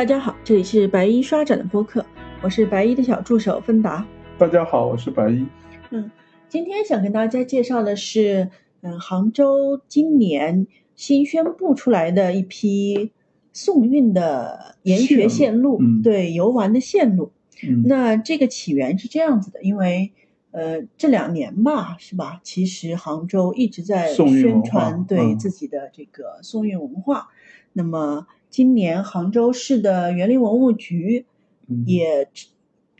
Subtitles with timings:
[0.00, 2.02] 大家好，这里是白衣刷展的播客，
[2.40, 4.08] 我是白衣的小助手芬达。
[4.38, 5.46] 大家好，我是白衣。
[5.90, 6.10] 嗯，
[6.48, 8.48] 今天想跟大家介绍的是，
[8.80, 10.66] 嗯，杭州今年
[10.96, 13.12] 新宣布出来的一批
[13.52, 17.32] 送运的研学线路，嗯对游玩的线路。
[17.62, 20.12] 嗯那这个起源是这样子的，因为
[20.50, 22.40] 呃这两年吧，是吧？
[22.42, 27.28] 其实杭州一直在宣传对嗯自己的这个送运文化。
[27.74, 31.26] 那么今年杭州市的园林文物局
[31.68, 32.28] 嗯也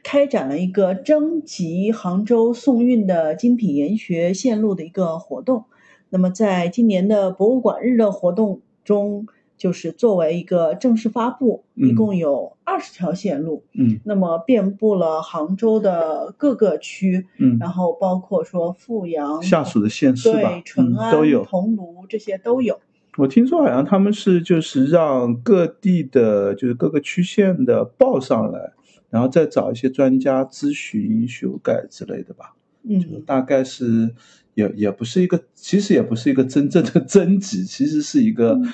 [0.03, 5.65] 开展了一个征集杭州宋韵的精品研学线路的一个活动。
[6.09, 9.27] 那么在今年的博物馆日的活动中，
[9.57, 13.65] 就是作为一个正式发布，嗯一共有二十条线路。
[13.75, 21.45] 嗯那么遍布了杭州的各个区，嗯，然后包括说富阳、下属的县市吧对，淳嗯安、都有。
[21.45, 22.81] 桐庐这些都有。
[23.17, 28.73] 我听说好像他们是就是让各地的，就是各个区县的报上来，
[29.11, 32.55] 然后再找一些专家咨询、修改之类的吧。
[32.83, 34.15] 嗯就是，大概是
[34.55, 38.73] 也也不是一个，其实也不是一个真正的 征集，其实是一个嗯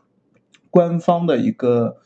[0.70, 1.98] 官方的一个，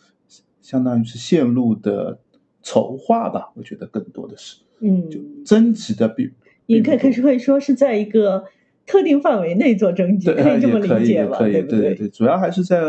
[0.61, 2.19] 相当于是线路的
[2.63, 3.53] 筹划吧。
[3.55, 6.33] 我觉得更多的是嗯就嗯，征集的比
[6.67, 8.45] 你可以可以说是在一个
[8.89, 11.39] 特定范围内做征集，对，可以这么理解吧？
[11.39, 11.81] 对不对？
[11.81, 12.81] 对对，主要还是在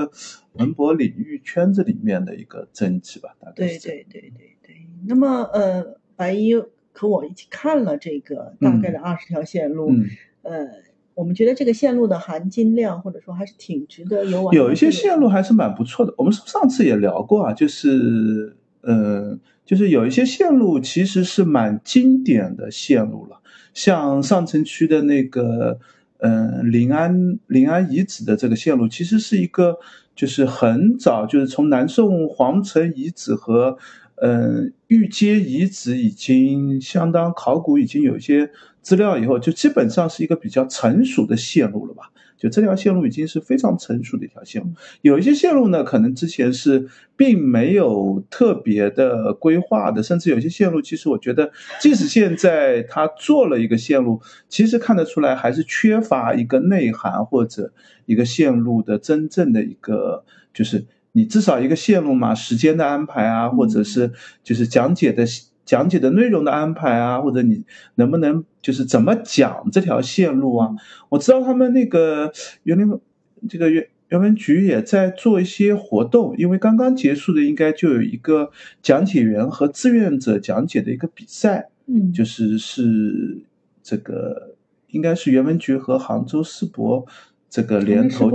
[0.53, 3.87] 文博领域圈子里面的一个征集吧，大概对是。
[3.87, 4.75] 对对对对。
[5.05, 6.55] 那么呃，白衣
[6.93, 10.05] 和我一起看了这个大概的二十条线路，嗯，
[10.43, 10.67] 呃，
[11.15, 14.55] 我们觉得这个线路的含金量或者说还是挺值得游玩。
[14.55, 16.13] 有一些线路还是蛮不错的。
[16.17, 23.38] 我们上次也聊过啊，就是呃，就是有一些线路其实是蛮经典的线路了，
[23.73, 25.79] 像上城区的那个
[26.17, 29.77] 呃临安临安遗址的这个线路，其实是一个
[30.15, 33.77] 就是很早，就是从南宋皇城遗址和
[34.15, 38.49] 呃御街遗址已经相当考古已经有一些
[38.81, 42.11] 资料以后，就基本上是一个比较成熟的线路了吧。
[42.39, 44.69] 就这条线路已经是非常成熟的一条线路，
[45.01, 51.51] 有一些线路呢，可能之前是并没有特别的规划的，甚至有些线路，其实我觉得，
[51.81, 57.73] 即使现在它做了一个线路，其实看得出来还是缺乏一个内涵或者
[58.05, 60.23] 一个线路的真正的一个，
[60.53, 64.13] 就是你至少一个线路嘛，时间的安排啊，或者是
[64.43, 65.25] 就是讲解的。
[65.69, 67.63] 讲解的内容的安排啊，或者你
[67.93, 70.71] 能不能就是怎么讲这条线路啊？
[71.09, 72.99] 我知道他们那个园林
[73.47, 78.49] 这个园园文局也在做一些活动，因为刚刚结束的应该就有一个
[78.81, 83.43] 讲解员和志愿者讲解的一个比赛，嗯，就是是
[83.83, 84.55] 这个
[84.87, 87.05] 应该是园文局和杭州世博
[87.49, 88.31] 这个联头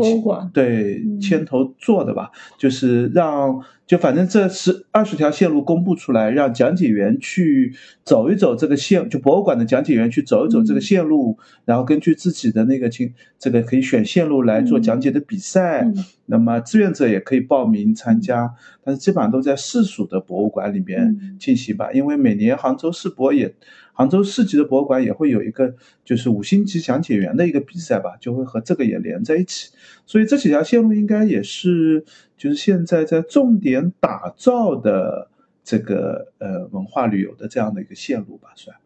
[0.53, 1.21] 对嗯。
[1.21, 7.73] 牵头做的吧，就是让就反正这十二十条线路公布出来，让讲解员去
[8.05, 15.83] 走一走这个线，就博物馆的讲解员去走一走这个嗯线路，然后根据自己的那个情，这个可以选线路来做讲解的比赛。
[15.83, 15.95] 嗯。
[16.27, 18.51] 那么志愿者也可以报名参加，
[18.83, 21.37] 但是基本上都在市属的博物馆里面嗯。
[21.39, 23.55] 进行吧，因为每年杭州世博也，
[23.95, 25.75] 杭州市级的博物馆也会有一个
[26.05, 29.71] 就是五星级讲解员的一个比赛吧，就会和这个也连在一起，
[30.05, 32.05] 所以这几条线路应该也是
[32.37, 35.31] 就是现在在重点打造的
[35.63, 38.77] 这个呃文化旅游的这样的一个线路吧，算。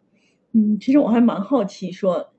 [0.52, 2.30] 嗯，其实我还蛮好奇，说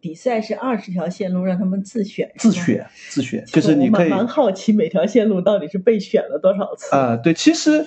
[0.00, 2.52] 比赛是二十条线路，让他们自选，自。
[2.52, 6.94] 选自选，就是你可以蛮蛮好奇每条线路到底是被选了多少次。
[6.94, 7.84] 啊、对，其实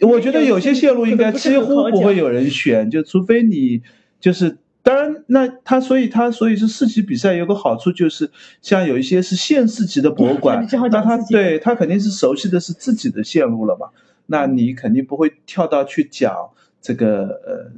[0.00, 3.82] 我觉得有些线路应该几乎不会有人选，就除非你
[4.20, 4.58] 就是。
[4.80, 8.30] 当然，那他所以他所以是市级比赛有个好处就是，
[8.62, 13.88] 像有一些是县市级的博物馆 那他对他肯定是熟悉的是自己的线路了嘛，
[14.24, 16.32] 那你肯定不会跳到去讲
[16.80, 17.70] 这个呃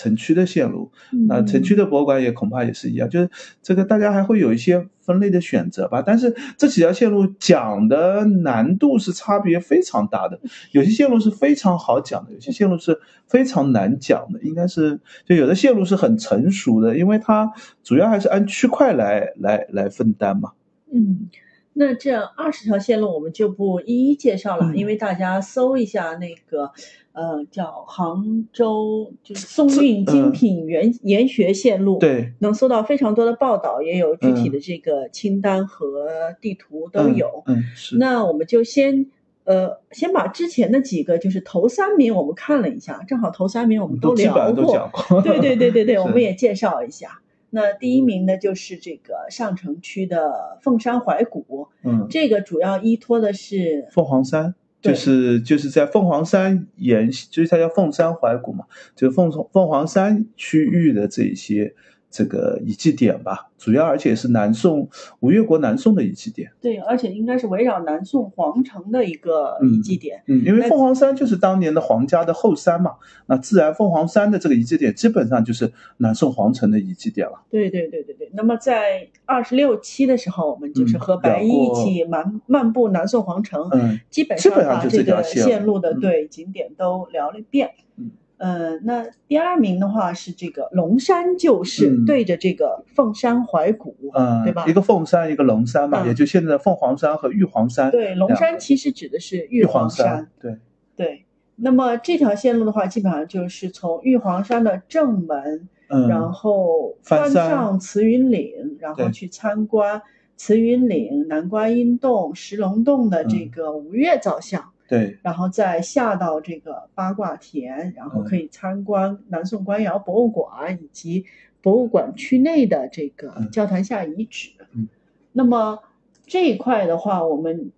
[0.00, 0.90] 城区的线路，
[1.28, 3.30] 那城区的的博物馆也恐怕也是一样，就是
[3.62, 6.02] 这个大家还会有一些分类的选择吧。
[6.04, 10.38] 但是这几条线路讲的难度是差别非常大的，
[10.72, 14.40] 有些线路是非常好讲的，有些线路是非常难讲的。
[14.42, 20.52] 应该是就有的线路是很成熟的，因为它主要还是按区块来来来分担嘛。
[20.92, 21.30] 嗯，
[21.72, 26.72] 那这二十条线路我们就不一一介绍了，嗯因为大家搜一下那个
[27.12, 37.42] 呃叫杭州就是松韵精品研研学线路，，对，能搜到非常多的报道，也有具体的这个清单和地图都有。
[37.46, 37.96] 嗯，嗯是。
[37.98, 39.06] 那我们就先
[39.44, 47.20] 呃先把之前的几个就是头三名我们看了一下，正好头三名我们都聊过，对对对对对， 我们也介绍一下。
[47.52, 58.64] 那第一名呢，就是这个上城区的凤山怀古，嗯，这个主要依托的是凤凰山，对就是就是在凤凰山沿，就是它叫凤山怀古嘛，
[58.96, 61.74] 就是凤凤凰山区域的这一些
[62.10, 64.88] 这个遗迹点吧，主要而且是南宋
[65.20, 66.50] 吴越国南宋的遗迹点。
[66.60, 70.22] 对，而且应该是围绕南宋皇城的一个遗迹点。
[70.26, 72.96] 嗯，因为凤凰山就是当年的皇家的后山嘛，
[73.26, 77.40] 那自然凤凰山的这个遗迹点基本上就是南宋皇城的遗迹点了。
[77.48, 78.28] 对对对对对。
[78.32, 87.70] 那么在二十六期的时候，我们就是嗯和白衣一起漫漫步南宋皇城，嗯，基本上这个线线路的嗯对景点都聊了一遍。
[87.96, 88.10] 嗯
[88.40, 92.06] 呃，那第二名的话是这个龙山旧市，嗯。
[92.06, 94.64] 对着这个凤山怀古，嗯，对吧？
[94.66, 96.06] 一个凤山，一个龙山嘛，嗯。
[96.06, 97.90] 也就现在的凤凰山和玉皇山。
[97.90, 100.56] 对，龙山其实指的是玉玉皇皇山，对，
[100.96, 101.26] 对，
[101.56, 110.00] 那么这条线路的话，基本上就是从玉皇山的正门，嗯，然后翻上慈云岭，然后去参观
[110.36, 113.50] 慈云岭、南观音洞、石龙洞的这嗯。
[113.50, 121.24] 个吴越造像，对，然后再下到这个八卦田，然后嗯可以参观南宋官窑博物馆以及
[121.62, 124.50] 博物馆区内的这个嗯交坛下遗址。
[124.74, 124.88] 嗯
[125.32, 125.78] 那么
[126.26, 127.70] 这一块的话，我们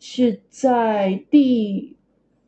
[0.00, 1.94] 是在第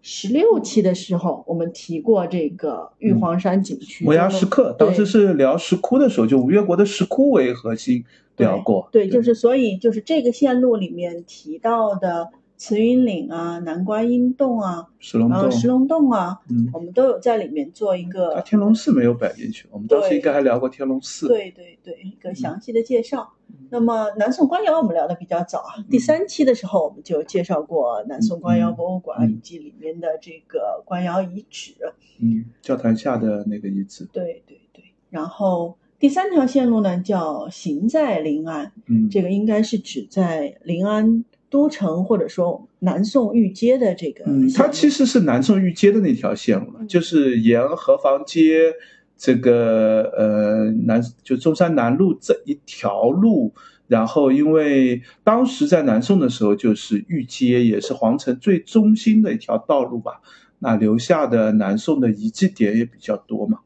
[0.00, 4.06] 十六期的时候，我们提过这个玉皇山景区。
[4.06, 8.02] 摩崖石刻，当时是聊石窟的时候，就吴越国的石窟为核心
[8.38, 8.88] 聊过。
[8.90, 21.28] 对，就是所以就是这个线路里面提到的慈云岭啊、南瓜阴洞啊、石龙洞，然后石龙洞啊，嗯，我们都有在里面做一它个天龙寺没有摆进去，我们当时应该还聊过天龙寺。
[21.28, 23.22] 对对对一个详细的介绍。
[23.22, 23.34] 嗯
[23.70, 31.74] 那么南宋官窑我们聊的比较早啊，第三期的时候我们就介绍过南宋官窑博物馆以及里面的这个官窑遗址。
[32.18, 34.06] 嗯，教堂下的那个遗址。
[34.12, 46.88] 对对对，然后第三条线路呢叫行在临安，嗯，这个应该是指在临安都城或者说南宋御街的这个嗯，它其实是南宋御街的那条线路了，嗯。
[46.88, 48.72] 就是沿河坊街
[49.16, 53.52] 这个呃南就中山南路这一条路，
[53.86, 60.20] 然后因为当时在南宋的时候，就是御街也是皇城最中心的一条道路吧，
[60.58, 63.60] 那留下的南宋的遗迹点也比较多嘛。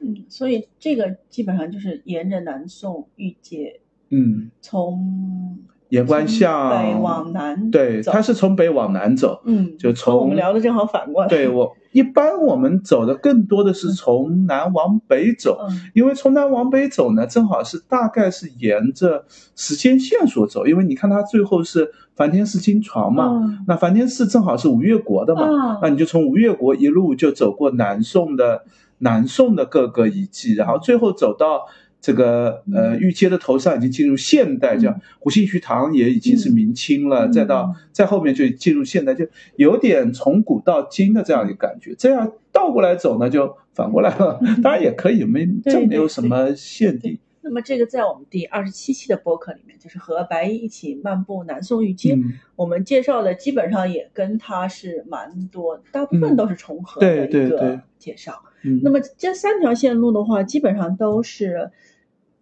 [0.00, 5.58] 嗯，所以这个基本上就是沿着南宋御街嗯，从
[5.90, 11.28] 沿观巷北往南对，走它是从北往南走，嗯，就从我们聊的正好反过来。
[11.28, 19.24] 对我一般我们走的更多的是从南往北走，嗯因为从南往北走呢，正好是大概是沿着
[19.56, 28.62] 时间线索走，因为你看它最后是梵天寺金床嘛，嗯那梵天寺正好是吴越国的嘛，啊那你就从吴越国一路就走过南宋的
[28.98, 31.66] 南宋的各个遗迹，然后最后走到。
[32.00, 39.26] 这个呃，嗯御街的头上已经进入现代，叫嗯湖心徐堂也已经是明清了，嗯再到再后面就进入现代，就
[39.56, 41.94] 有点从古到今的这样一个感觉。
[41.98, 44.40] 这样倒过来走呢，就反过来了。
[44.62, 47.18] 当然也可以，没对这没有什么限定。
[47.42, 58.42] 那么这个在我们第二十七期的播客里面，就是和白衣一起漫步南宋御街，嗯，我们介绍的基本上也跟它是蛮多，大部分嗯都是重合的对一个对对介绍。
[58.62, 61.70] 嗯那么这三条线路的话，基本上都是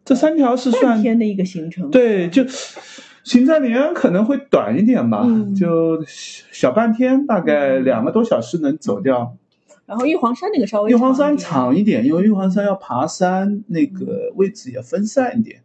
[0.08, 1.90] 这三条是半算天的一个行程。
[1.90, 2.42] 对，就
[3.24, 5.54] 行在里面可能会短一点吧，嗯。
[5.54, 6.02] 就
[6.50, 7.84] 小半天，大概嗯。
[7.84, 9.36] 两个多小时能走掉。
[9.84, 13.92] 然后玉皇山那个稍微玉皇山长一点因为玉皇山要爬山，那嗯。
[13.92, 15.60] 个位置也分散一点，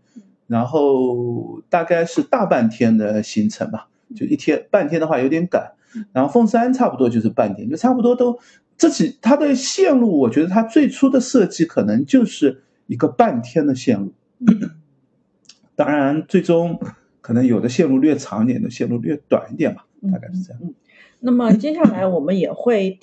[0.48, 8.38] 然后大概是大半天的行程吧，就一天半天的话有点赶嗯，然后凤山差不多就是半天，就差不多都
[8.78, 14.12] 这几它的线路，我觉得它最初的设计可能就是一个半天的线路，
[15.76, 16.80] 当然最终
[17.22, 20.60] 可能有的线路略长一点，有的线路略短一点吧，大概是这样。
[20.64, 20.74] 嗯。
[21.20, 23.00] 那么接下来我们也会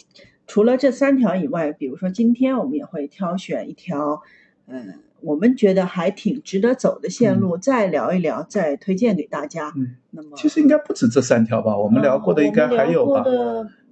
[0.46, 4.22] 除了这三条以外，比如说今天我们也会挑选一条，
[4.66, 9.72] 嗯，我们觉得还挺值得走的线路，再聊一聊，再推荐给大家。
[9.76, 13.24] 嗯，那么其实应该不止这三条吧，我们聊过的应该还有吧。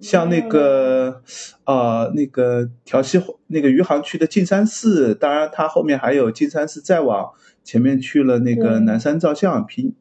[0.00, 1.22] 像那个
[1.64, 7.32] 呃那个调西那个余杭区的径山寺，当然它后面还有径山寺，再往
[7.64, 9.92] 前面去了那个南山照相平，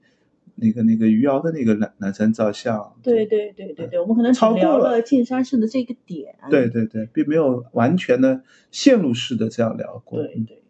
[0.55, 2.93] 那个那个余姚的那个南南山照相。
[3.01, 6.35] 对对对对对，我们可能只超过了聊了径山寺的这个点。
[6.49, 10.21] 对对对，并没有完全的线路式的这样聊过。
[10.21, 10.61] 对对对，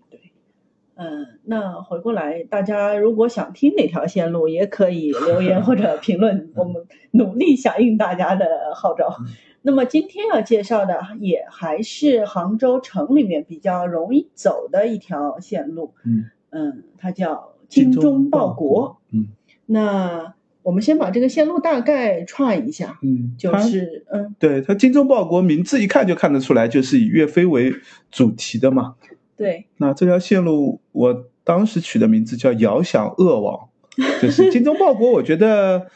[0.98, 9.08] 嗯，那回过来，大家如果想听哪条线路，也可以留言或者 评论， 我们努力响应大家的号召。
[9.20, 9.26] 嗯
[9.64, 18.98] 那么今天要介绍的也还是杭州城里面比较容易走的一条线路，嗯嗯，它叫精忠报国。。
[19.12, 19.28] 嗯
[19.66, 27.74] 那我们先把这个线路大概串一下，嗯，就是嗯，对它精忠报国名字一看就看得出来，就是以岳飞为
[28.10, 28.96] 主题的嘛。
[29.38, 33.70] 对，那这条线路我当时取的名字叫“遥想恶王
[34.22, 35.12] ”，就是精忠报国。
[35.12, 35.88] 我觉得，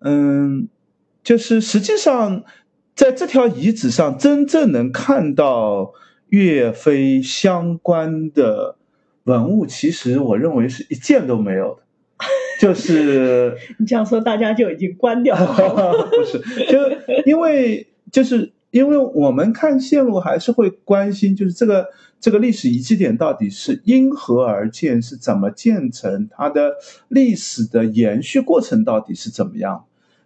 [0.00, 0.68] 嗯，
[1.22, 2.42] 就是实际上
[2.94, 5.92] 在这条遗址上，真正能看到
[6.30, 8.76] 岳飞相关的
[9.24, 11.82] 文物，其实我认为是一件都没有的，
[12.60, 16.08] 就是 你这样说大家就已经关掉了。
[16.10, 16.78] 不是，就
[17.24, 21.86] 因为就是因为我们看线路还是会关心，就是这个
[22.20, 26.74] 这个历史遗迹点到底是因何而建，是怎么建成，它的
[27.08, 29.84] 历史的延续过程到底是怎么样。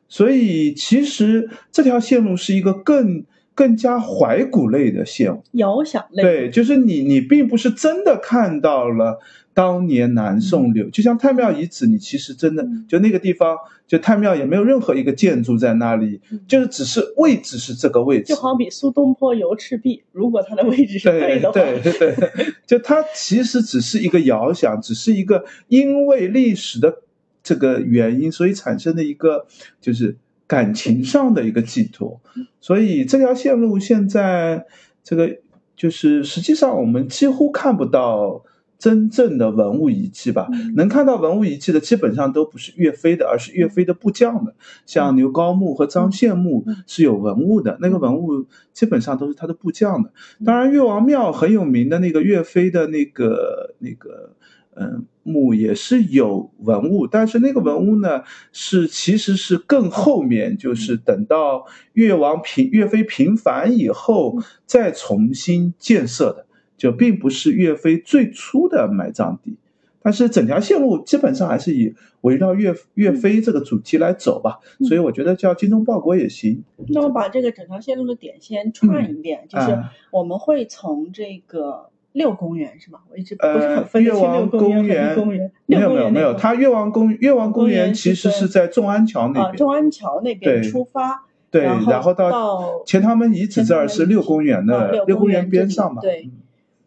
[0.09, 5.43] 所以其实这条线路是一个更更加怀古类的线路。
[5.53, 9.21] 遥想类，对，就是你，你并不是真的看到了
[9.55, 12.87] 当年南宋留，就像太庙遗址，你其实真的嗯。
[12.89, 13.57] 就那个地方，
[13.87, 16.41] 就太庙也没有任何一个建筑在那里，嗯。
[16.49, 18.35] 就是只是位置是这个位置。
[18.35, 18.37] 就。
[18.37, 22.15] 好比苏东坡游赤壁，如果它的位置是对的话，对对，
[22.67, 27.03] 就它其实只是一个遥想，只是一个因为历史的
[27.43, 29.47] 这个原因，所以产生的一个
[29.81, 30.17] 就是
[30.47, 32.21] 感情上的一个寄托。
[32.61, 34.65] 所以这条线路现在
[35.05, 35.39] 这个
[35.77, 38.45] 就是实际上我们几乎看不到
[38.83, 40.49] 真正的文物遗迹吧。
[40.53, 40.75] 嗯。
[40.75, 46.83] 能看到文物遗迹的，基本上都不是岳飞的，而是岳飞的部将的，像牛高墓和张献墓嗯。
[46.89, 50.11] 是有文物的，那个文物基本上都是他的部将的。
[50.45, 54.35] 当然，岳王庙很有名的那个岳飞的那个那个
[54.75, 66.47] 嗯墓也是有文物，但是那个文物呢是其实是更后面，就是等到岳王平岳飞平反以后再重新建设的，
[66.83, 69.57] 就并不是岳飞最初的埋葬地。
[70.03, 74.87] 但是整条线路基本上还是以围绕岳岳飞这个主题来走吧，嗯。
[74.89, 76.65] 所以我觉得叫精忠报国也行。
[76.89, 79.93] 那我把这个整条线路的点先串一遍，就是啊。
[80.11, 83.05] 我们会从这个六公园是吧？
[83.13, 84.85] 我一直不是呃很，分得清岳王六公园。
[84.87, 85.53] 园公园。
[85.67, 96.25] 没有没有没有，公园那个它岳王公岳王公公园园其实是是在众安桥那啊，边，众安桥那边出发，对，然后到到钱塘门遗址这儿是六公园啊的六六公园边上嘛，对。
[96.25, 96.33] 嗯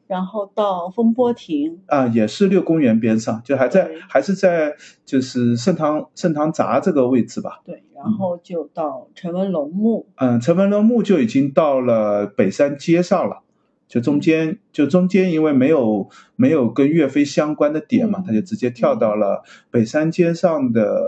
[0.07, 7.61] 然后到风波亭，啊，也是六公园边上，就还在还是在就是盛唐盛唐闸这个位置吧。
[7.65, 13.41] 对，然后就到陈文龙墓，嗯，陈文龙墓就已经到了北山街上了，
[13.87, 18.23] 就中间就中间因为没有没有跟岳飞相关的点嘛，嗯。
[18.27, 21.03] 他就直接跳到了北山街上的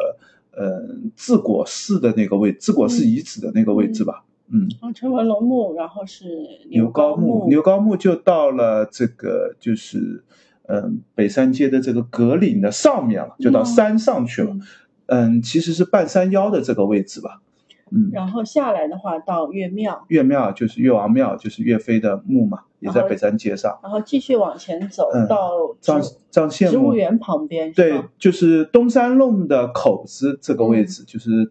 [0.51, 0.81] 呃
[1.15, 4.23] 治国寺的那个位，治国寺遗址的那个位置吧。
[4.23, 6.25] 嗯，然后陈文龙墓，然后是
[6.69, 10.23] 牛高高墓，牛高墓就到了这个就是
[10.67, 14.51] 嗯北山街的这个阁岭的上面了，就到嗯山上去了。
[14.51, 14.61] 嗯
[15.09, 17.41] 嗯，其实是半山腰的这个位置吧。
[17.89, 23.79] 嗯，然后下来的话到岳庙，岳庙就是岳王庙，就是岳飞的墓嘛，也在北山街上。
[23.81, 25.49] 然后继续往前走嗯到
[25.79, 31.49] 张植张献墓，植物园旁边，对，就是东山弄的口子这个位置，就是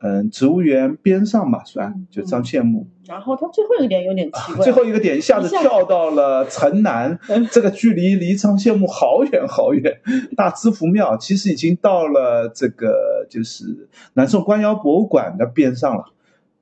[0.00, 2.86] 嗯植物园边上吧，算嗯就张献墓。
[3.06, 9.98] 然后它最后一个点有点奇怪，最后一个点一下子跳到了城南嗯， 这个距离离张献墓好远好远。
[10.36, 16.04] 大知府庙其实已经到了这个就是南宋官窑博物馆的边上了。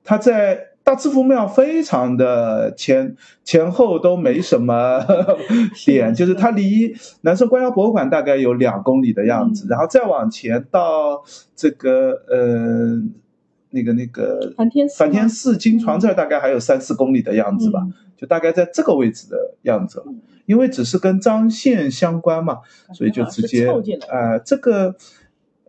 [0.05, 5.03] 它在大知府庙非常的前前后都没什么
[5.85, 11.21] 点，就是它离南宋官窑博物馆大概有两公里的样子，嗯然后再往前到
[11.57, 13.01] 这个呃
[13.71, 20.21] 那个那个梵天寺梵天寺金床这儿大概还有三四公里的样子吧，嗯就大概在这个位置的样子了嗯。
[20.45, 22.59] 因为只是跟张献相关嘛，
[22.93, 23.67] 所以就直接
[24.09, 24.95] 呃这个。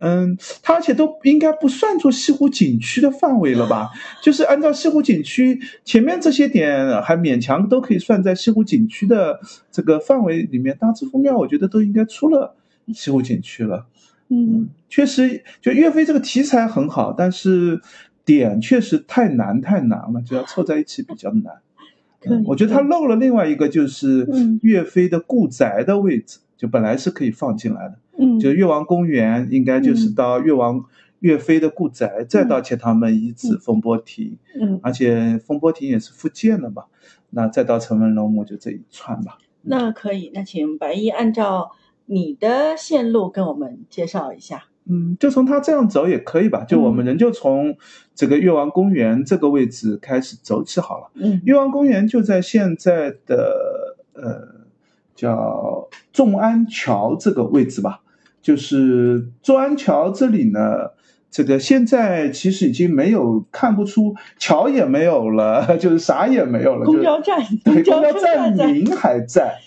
[0.01, 3.89] 嗯，它而且都应该不算作西湖景区的范围了吧？
[4.23, 10.77] 就是按照西湖景区前面这些点，还勉强都可以算在西湖景区的这个范围里面。
[10.79, 12.55] 大知府庙我觉得都应该出了
[12.93, 13.87] 西湖景区了。
[14.29, 17.81] 嗯，确实，就岳飞这个题材很好，但是
[18.23, 21.55] 点确实太难太难了，就要凑在一起比较难。
[22.25, 24.59] 嗯我觉得他漏了另外一个，就是嗯。
[24.61, 27.97] 岳飞的故宅的位置，就本来是可以放进来的。
[28.17, 30.83] 嗯，就越王公园应该就是到越王
[31.21, 36.83] 岳飞的故宅，再到钱塘门遗址、风波亭，嗯，而且风波亭也是复建的嘛，
[37.29, 39.37] 那再到陈文龙墓就这一串吧。
[39.61, 41.71] 那可以，那请白衣按照
[42.11, 44.65] 你的线路跟我们介绍一下。
[44.91, 46.63] 嗯，就从他这样走也可以吧。
[46.63, 47.77] 就我们嗯人就从
[48.15, 51.11] 这个越王公园这个位置开始走起好了。
[51.13, 54.65] 嗯越王公园就在现在的呃
[55.13, 58.01] 叫众安桥这个位置吧。
[58.41, 60.91] 就是众安桥这里呢，
[61.29, 66.85] 这个现在其实已经没有看不出桥也没有了，就是啥也没有了。
[66.85, 69.59] 公交站，对，公交站名还在，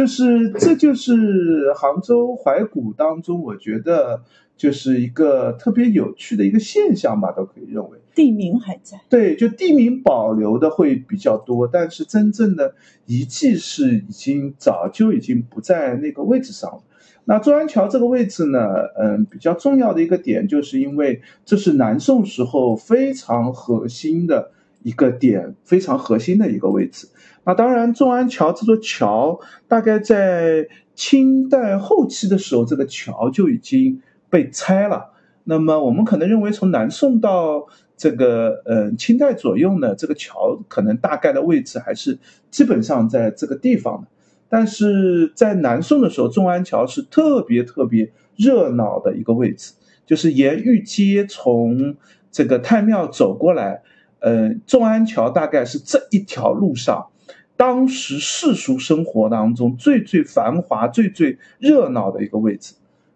[0.00, 4.22] 就是这就是杭州怀古当中，我觉得
[4.56, 7.98] 就是一个特别有趣的一个现象吧，都可以认为。
[8.14, 16.80] 地名还在，对，就地名保留的会比较多，但是真正的遗迹是已经早就已经不在那个位置上了。
[17.26, 18.58] 那中安桥这个位置呢，
[18.98, 24.50] 嗯，比较重要的一个点，就是因为这是南宋时候非常核心的
[24.82, 27.08] 一个点，非常核心的一个位置。
[27.44, 35.12] 那当然，众安桥这座桥大概在清代后期的时候，这个桥就已经被拆了。
[35.44, 42.18] 那么我们可能认为，从南宋到这个呃清代左右呢，这个桥可能大概的位置还是
[42.50, 44.08] 基本上在这个地方的。
[44.48, 49.72] 但是在南宋的时候，众安桥是特别特别热闹的一个位置，
[50.04, 51.96] 就是沿御街从
[52.30, 53.82] 这个太庙走过来，
[54.20, 57.08] 呃，众安桥大概是这一条路上，
[57.56, 62.74] 当时世俗生活当中最最繁华、最最热闹的一个位置。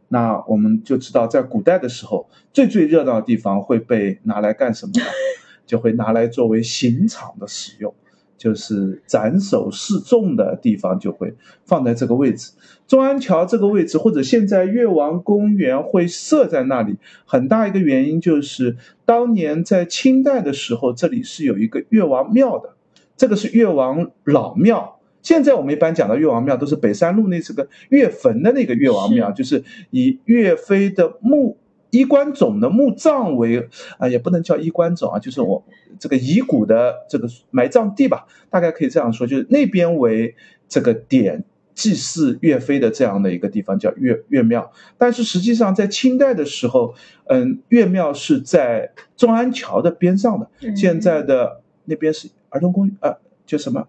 [0.08, 4.92] 那我们就知道，在古代的时候，最最热闹的地方会被拿来干什么？
[5.66, 7.94] 就会拿来作为刑场的使用。
[8.36, 12.52] 就是斩首示众的地方，就会放在这个位置。
[12.86, 22.74] 中安桥这个位置，或者现在越王公园会设在那里，很大一个原因就是当年在清代的时候，这里是有一个越王庙的，
[23.16, 25.00] 这个是越王老庙。
[25.22, 31.56] 现在我们一般讲的越王庙，都是北山路那是个岳坟的那个越王庙，就是以岳飞的墓。
[31.94, 35.64] 衣冠冢的墓葬为啊，也不能叫衣冠冢啊，就是我
[36.00, 40.34] 这个遗骨的这个埋葬地吧，大概可以这样说，就是那边为
[40.68, 44.72] 这个点祭祀岳飞的这样的一个地方叫岳岳庙。
[44.98, 46.94] 但是实际上在清代的时候，
[47.28, 53.16] 嗯，岳庙是在中安桥的边上的，现在的那边是儿童公呃，
[53.46, 53.86] 叫什么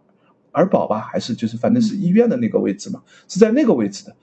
[0.52, 4.16] 儿保吧，还是就是反正是医院的那个位置嘛，是在那个位置的。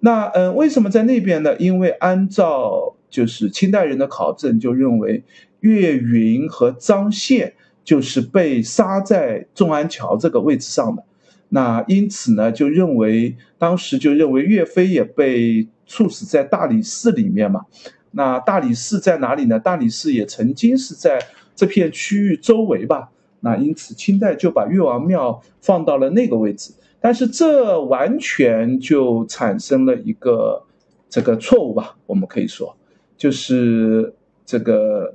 [0.00, 1.56] 那嗯，为什么在那边呢？
[1.56, 5.22] 因为按照就是清代人的考证，就认为
[5.60, 11.02] 岳云和张宪就是被杀在众安桥这个位置上的。
[11.48, 17.64] 那因此呢，就认为当时就认为岳飞也被处死在大理寺里面嘛。
[18.10, 19.58] 那大理寺在哪里呢？
[19.58, 21.18] 大理寺也曾经是在
[21.54, 23.10] 这片区域周围吧。
[23.40, 26.72] 那因此清代就把岳王庙放到了那个位置。
[27.00, 30.64] 但是这完全就产生了一个
[31.08, 32.76] 这个错误吧，我们可以说，
[33.18, 34.14] 就是
[34.46, 35.14] 这个，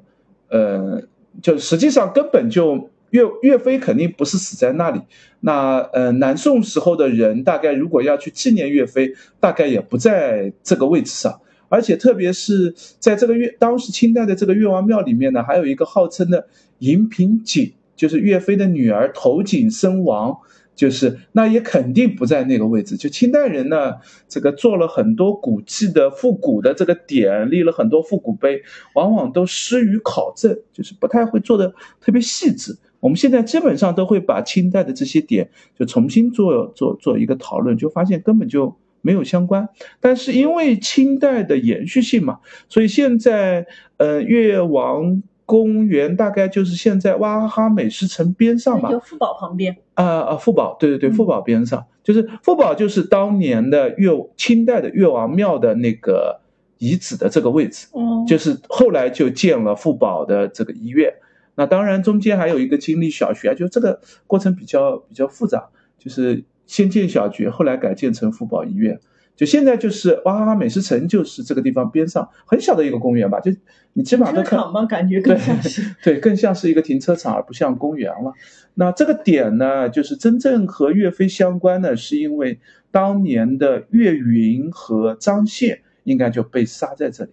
[0.50, 1.02] 呃，
[1.42, 5.02] 就实际上根本就岳岳飞肯定不是死在那里，
[5.39, 11.39] 那呃南宋时候的人大概如果要去纪念岳飞，大概也不在这个位置上，
[11.70, 16.48] 而且特别是在这个岳当时清代的这个岳王庙里面呢，还有一个号称的
[16.80, 20.38] 银瓶井，就是岳飞的女儿投井身亡。
[20.75, 22.97] 就是那也肯定不在那个位置。
[22.97, 23.93] 就清代人呢，
[24.27, 28.62] 这个做了很多古迹的复古的这个点，立了很多复古碑，
[28.95, 32.77] 往往都失于考证，就是不太会做的特别细致。
[32.99, 39.69] 我们现在基本上都会把清代的这些点就重新做做做一个讨论，就发现根本就没有相关。
[39.99, 43.65] 但是因为清代的延续性嘛，所以现在
[43.97, 45.21] 呃越王。
[45.45, 49.75] 公园大概就是现在娃哈哈美食城边上吧，就富宝旁边。
[49.95, 56.39] 啊啊，富宝，对对对，富宝边上，就是富宝，就是当年的越清代的越王庙的那个
[56.77, 57.88] 遗址的这个位置。
[57.91, 61.13] 哦，就是后来就建了富宝的这个医院。
[61.56, 68.99] 那当然中间还有一个经历小学，就这个过程比较比较复杂，就是先建小学，后来改建成富宝医院。
[69.36, 73.52] 就现在就是娃哈哈美食城，就是这个地方边上很小的一个公园吧，就
[73.93, 74.60] 你基本上都看。
[74.60, 74.86] 场吗？
[74.86, 75.82] 感觉更像是。
[76.04, 78.34] 对，更像是一个停车场，而不像公园了。
[78.76, 82.60] 那这个点呢，就是真正和岳飞相关的，是因为
[82.91, 87.32] 当年的岳云和张宪应该就被杀在这里。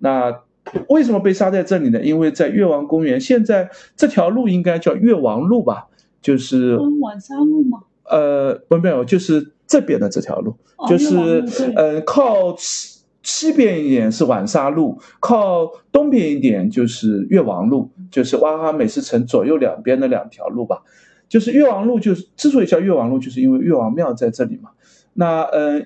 [0.00, 0.42] 那
[0.88, 2.00] 为什么被杀在这里呢？
[2.02, 5.86] 因为在越王公园，现在这条路应该叫越王路吧？
[6.20, 7.80] 就是晚山路吗？
[8.04, 10.56] 呃，不没有，就是这边的这条路，
[10.88, 11.44] 就是
[11.76, 20.82] 呃，靠西西边一点是晚沙路，靠东边一点就是越王路，就是娃哈哈美食城左右两边的两条路吧。
[21.28, 24.70] 就是越王路，就是之所以叫越王路，就是因为越王庙在这里嘛。
[25.12, 25.82] 那呃，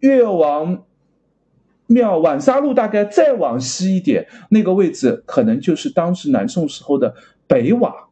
[0.00, 0.82] 越王
[1.86, 7.14] 庙晚沙路大概再往西一点，那个位置可能就是当时南宋时候的
[7.46, 8.05] 北瓦。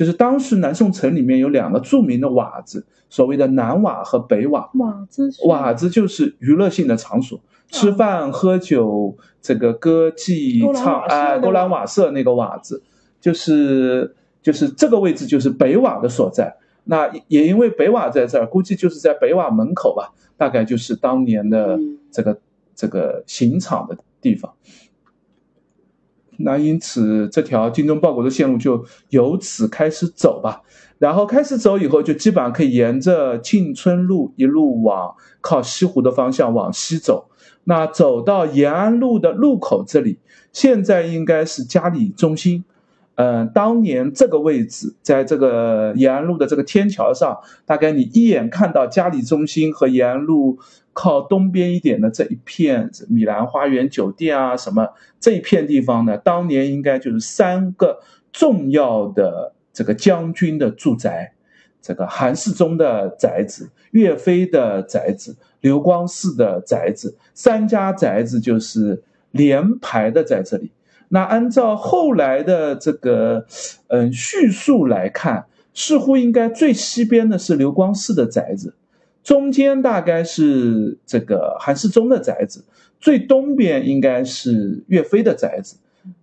[0.00, 4.70] 就是当时南宋城里面有两个著名的瓦子，所谓的南瓦和北瓦。
[4.76, 12.82] 瓦子，瓦子就是娱乐性的场所，吃饭喝酒，这个歌妓唱啊，勾栏瓦舍那个瓦子，
[13.20, 16.56] 就是就是这个位置就是北瓦的所在。
[16.84, 21.78] 那也因为北瓦在这儿，估计就是在北瓦门口吧，大概就是当年的
[22.10, 22.38] 这个
[22.74, 24.50] 这个刑场的地方。
[26.42, 30.62] 那因此，这条精忠报国的线路就由此开始走吧。
[30.98, 37.28] 然后开始走以后，就基本上可以沿着庆春路一路往靠西湖的方向往西走。
[37.64, 40.18] 那走到延安路的路口这里，
[40.52, 42.64] 现在应该是嘉里中心。
[43.20, 50.58] 嗯，当年这个位置，在这个延安路的这个天桥上，大概你一眼看到嘉里中心和延安路。
[50.92, 54.88] 靠东边一点的这一片米兰花园酒店啊，什么
[55.20, 56.18] 这一片地方呢？
[56.18, 58.00] 当年应该就是三个
[58.32, 61.32] 重要的这个将军的住宅，
[61.80, 70.72] 这个韩世忠的宅子、岳飞的宅子、刘光世的宅子，三家宅子就是连排的在这里。
[71.12, 73.44] 那按照后来的这个
[73.88, 78.74] 嗯叙述来看，似乎应该最西边的是刘光世的宅子。
[79.22, 82.64] 中间大概是这个韩世忠的宅子，
[82.98, 85.76] 最东边应该是岳飞的宅子，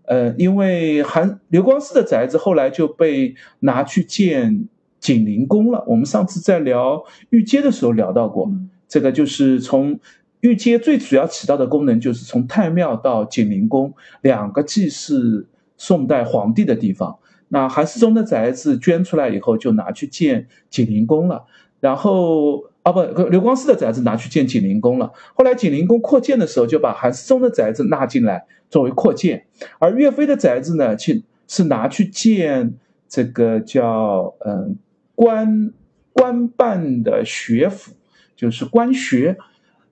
[0.06, 4.68] 呃，因为韩刘光世的宅子后来就被拿去建
[5.00, 5.84] 景陵宫了。
[5.86, 8.50] 我们上次在聊御街的时候聊到过，
[8.88, 10.00] 这个就是从
[10.48, 15.46] 御街最主要起到的功能就是从太庙到景灵宫两个既是
[15.78, 17.20] 宋代皇帝的地方。
[17.50, 21.46] 那韩世忠的宅子捐出来以后，就拿去建景灵宫了，
[21.80, 22.66] 然后。
[22.84, 25.12] 啊不，刘光世的宅子拿去建景灵宫了。
[25.34, 29.46] 后来景灵宫扩建的时候，就把韩世忠的宅子纳进来作为扩建。
[29.78, 32.76] 而岳飞的宅子呢，去是拿去建
[33.10, 34.78] 这个叫嗯
[35.16, 35.74] 官
[36.14, 37.92] 官办的学府，
[38.38, 39.38] 就是官学。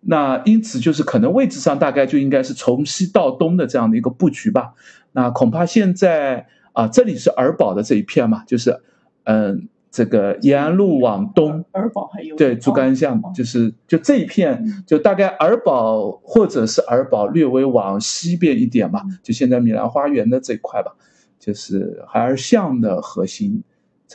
[0.06, 4.74] 那因此就是可能位置上大概就应该是从西到东的这样的一个布局吧。
[5.12, 8.82] 那恐怕现在啊，这里是儿保的这一片嘛，就是
[9.24, 9.68] 嗯。
[9.92, 20.92] 这个延安路往东，尔保还有对竹竿巷，就是就这一片，就大概儿保或者是儿保略微往西边一点吧，就现在米兰花园的这一块吧，
[21.40, 23.64] 就是海尔巷的核心，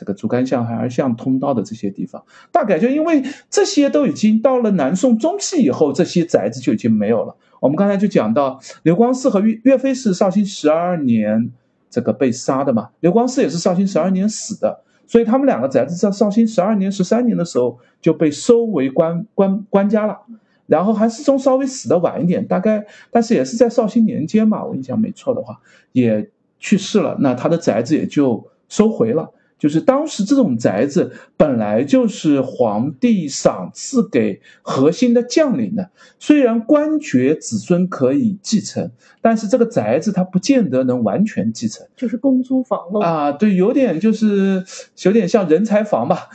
[0.01, 7.35] 这个竹竿巷、孩儿巷通道的这些地方，大概就因为这些都已经到了南宋中期以后，这些宅子就已经没有了。
[7.59, 11.51] 我们刚才就讲到刘光世和岳岳飞是绍兴十二年
[11.87, 14.81] 这个被杀的嘛，刘光世也是绍兴十二年死的。
[15.05, 20.17] 所以他们两个宅子在绍兴十二年、十三年的时候就被收为官官官家了，
[20.65, 25.59] 然后韩世忠稍微死的晚一点，大概但是也是在绍兴年间嘛，我印象没错的话，
[25.91, 26.27] 也
[26.59, 29.29] 去世了，那他的宅子也就收回了。
[29.61, 38.89] 就是当时这种宅子本来就是皇帝赏赐给核心的将领的，虽然官爵子孙可以继承，
[39.21, 43.01] 但是这个宅子它不见得能完全继承，就是公租房喽。
[43.01, 44.65] 啊，对，有点就是
[45.03, 46.27] 有点像人才房吧，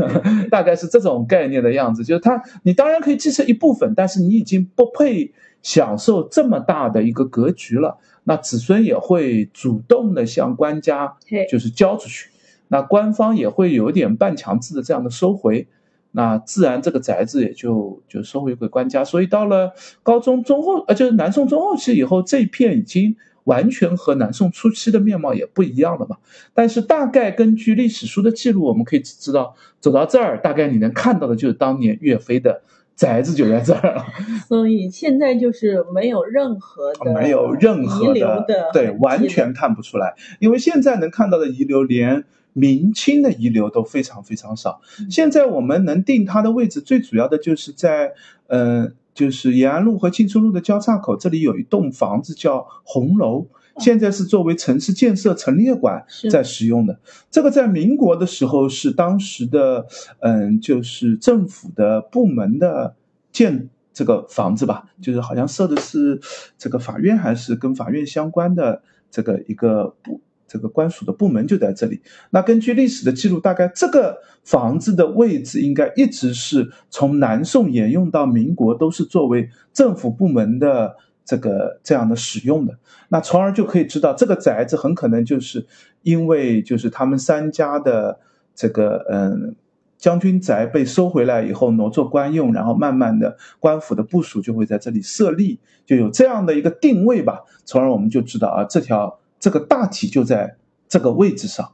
[0.52, 2.04] 大概是这种概念的样子。
[2.04, 7.96] 就是他，你当然可以继承一部分，但是你已经不配享受这么大的一个格局了。
[8.24, 11.14] 那子孙也会主动的向官家
[11.50, 12.28] 就是交出去。
[12.68, 15.68] 那官方也会有点半强制的这样的收回，
[16.12, 19.04] 那自然这个宅子也就就收回给官家。
[19.04, 19.72] 所以到了
[20.02, 26.16] 高中中后，呃，就是南宋中后期以后，这一片已经完全和南宋初期的面貌也不一样了嘛。
[26.54, 32.62] 但是大概根据历史书的记录，我们可以知道，走到这儿，大概你能看到的就是当年岳飞的
[32.96, 34.06] 宅子就在这儿了。
[34.48, 42.24] 所以现在就是没有任何的没有任何的对，完全看不出来，因为现在能看到的遗留连。
[42.54, 44.80] 明清的遗留都非常非常少。
[45.10, 48.12] 现在我们能定它的位置，最主要的就是在，
[48.46, 53.46] 呃，就是延安路和庆春路的交叉口，这里有一栋房子叫红楼，
[53.78, 56.98] 现在是作为城市建设陈列馆在使用的。
[57.30, 59.86] 这个在民国的时候是当时的，
[60.20, 62.94] 嗯，就是政府的部门的
[63.32, 66.20] 建这个房子吧，就是好像设的是
[66.56, 70.20] 这个法院还是跟法院相关的这个一个部。
[70.54, 72.00] 这个官署的部门就在这里。
[72.30, 82.78] 那根据历史的记录，大概这个房子的位置应该一直是从南宋沿用到民国，都是作为政府部门的这个这样的使用的。
[83.08, 85.66] 那从而就可以知道，这个宅子很可能就是
[86.02, 88.20] 因为就是他们三家的
[88.54, 89.56] 这个嗯
[89.98, 97.40] 将军宅被收回来以后挪作官用，然后慢慢的官府的部署就会在这里设立，就有这样的一个定位吧。
[97.64, 99.18] 从而我们就知道啊，这条。
[99.44, 100.56] 这个大体就在
[100.88, 101.72] 这个位置上，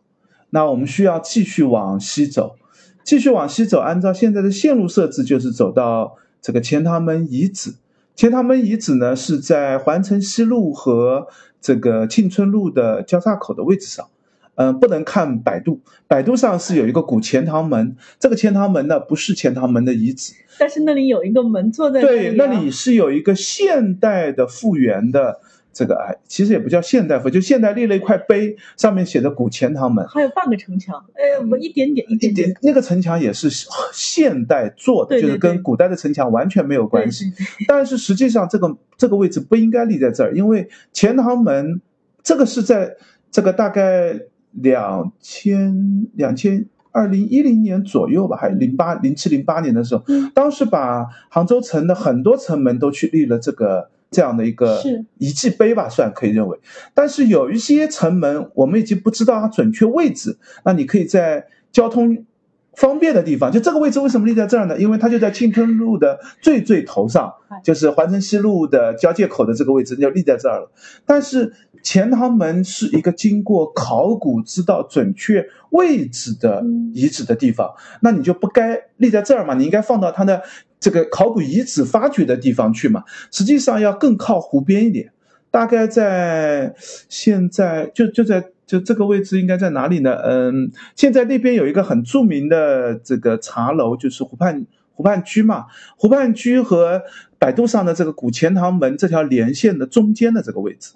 [0.50, 2.56] 那我们需要继续往西走，
[3.04, 7.74] 继续往西走，按照现在的线路设置，就是走到这个钱塘门遗址。
[8.16, 11.28] 钱塘门遗址呢，是在环城西路和
[11.60, 14.04] 这个庆春路的交叉口的位置上。
[14.56, 25.40] 嗯，不能看百度，百度上是有一个古钱塘门，这个钱塘门呢不是钱塘门的遗址，但是那里有一个门坐在对，那里是有一个现代的复原的。
[25.72, 33.48] 这个哎，其实也不叫现代佛，就现代立了一块碑，上面写着“古钱塘门”，还有半个城墙，哎，我一点点一点点，那个城墙也是
[33.92, 37.32] 现代做的，就是跟古代的城墙完全没有关系。
[37.68, 41.80] 但是实际上，这个这个位置不应该立在这儿，因为钱塘门
[42.22, 42.96] 这个是在
[43.30, 44.18] 这个大概
[44.50, 50.02] 两千两千二零一零年左右吧，还是零八零七零八年的时候，
[50.34, 53.88] 当时把杭州城的很多城门都去立了这个。
[54.10, 54.82] 这样的一个
[55.18, 56.58] 遗迹碑吧，算可以认为。
[56.94, 60.38] 但是有一些城门，我们已经不知道它准确位置。
[60.64, 62.24] 那你可以在交通
[62.74, 64.76] 方便的地方，就这个位置为什么立在这儿呢？
[64.78, 70.72] 因为它就在庆春路的最最头上，就是环城西路的交界口的这个位置，就立在这儿了。
[71.06, 77.70] 但是钱塘门是一个经过考古知道准确位置的遗址的地方，
[78.02, 79.54] 那你就不该立在这儿嘛？
[79.54, 80.42] 你应该放到它的。
[80.80, 85.12] 这个考古遗址发掘的地方去嘛，实际上要更靠湖边一点，
[85.50, 86.74] 大概在
[87.08, 90.14] 现在就就在就这个位置应该在哪里呢？
[90.24, 94.64] 嗯，现在那边有一个很著名的这个茶楼，就是湖畔
[94.94, 95.66] 湖畔居嘛，
[95.96, 97.02] 湖畔居和
[97.38, 100.92] 百度上的这个古钱塘门这条连线的中间的这个位置，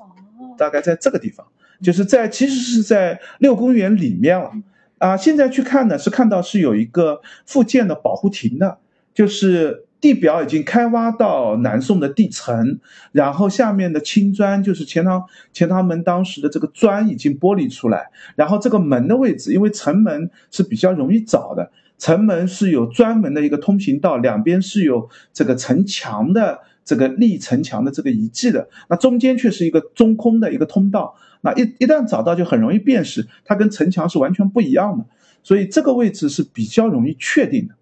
[0.57, 1.47] 大概在这个地方，
[1.83, 4.51] 就是在其实是在六公园里面了
[4.99, 5.17] 啊。
[5.17, 8.79] 现在去看呢，是看到是有一个复建的保护亭的。
[9.15, 12.79] 就是地表已经开挖到南宋的地层，
[13.13, 35.07] 然后下面的青砖就是钱塘钱塘门当时的这个砖已经剥离出来，然后这个门的位置，因为城门是比较容易找的，城门是有专门的一个通行道，两边是有这个城墙的这个立城墙的这个遗迹的，那中间却是一个中空的一个通道，那一一旦找到就很容易辨识，它跟城墙是完全不一样的，
[35.43, 37.75] 所以这个位置是比较容易确定的。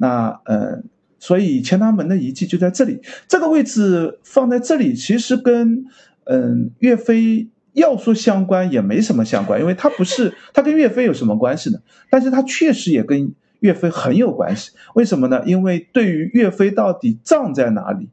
[0.00, 0.82] 那呃，
[1.18, 5.84] 所以钱塘门的遗迹就在这里，这个位置放在这里，其实跟
[6.24, 11.78] 嗯岳飞要说相关也没什么相关，因为它不是 它跟岳飞有什么关系呢？
[12.10, 15.42] 但是它确实也跟岳飞很有关系，为什么呢？
[15.46, 18.08] 因为对于岳飞到底葬在哪里？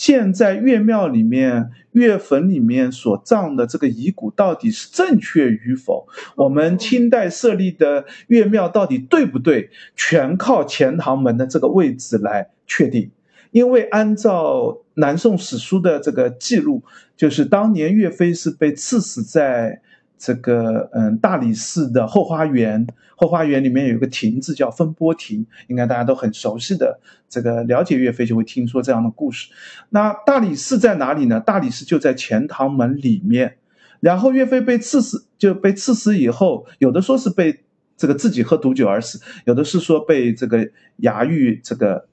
[0.00, 6.08] 现在岳庙里面、岳坟里面所葬的这个遗骨到底是正确与否？
[6.36, 9.68] 我们清代设立的岳庙到底对不对？
[9.94, 13.10] 全靠钱塘门的这个位置来确定。
[13.50, 16.82] 因为按照南宋史书的这个记录，
[17.14, 19.82] 就是当年岳飞是被赐死在。
[20.20, 27.00] 这个嗯，大理寺的后花园，后花园里面有一个亭子叫风波亭，应该大家都很熟悉的。
[27.26, 29.50] 这个了解岳飞就会听说这样的故事。
[29.88, 31.40] 那大理寺在哪里呢？
[31.40, 33.56] 大理寺就在钱塘门里面。
[34.00, 37.60] 然后岳飞被刺死，就被刺死以后，有的说是被
[37.96, 42.06] 这个自己喝毒酒而死，有的是说被这个衙狱这个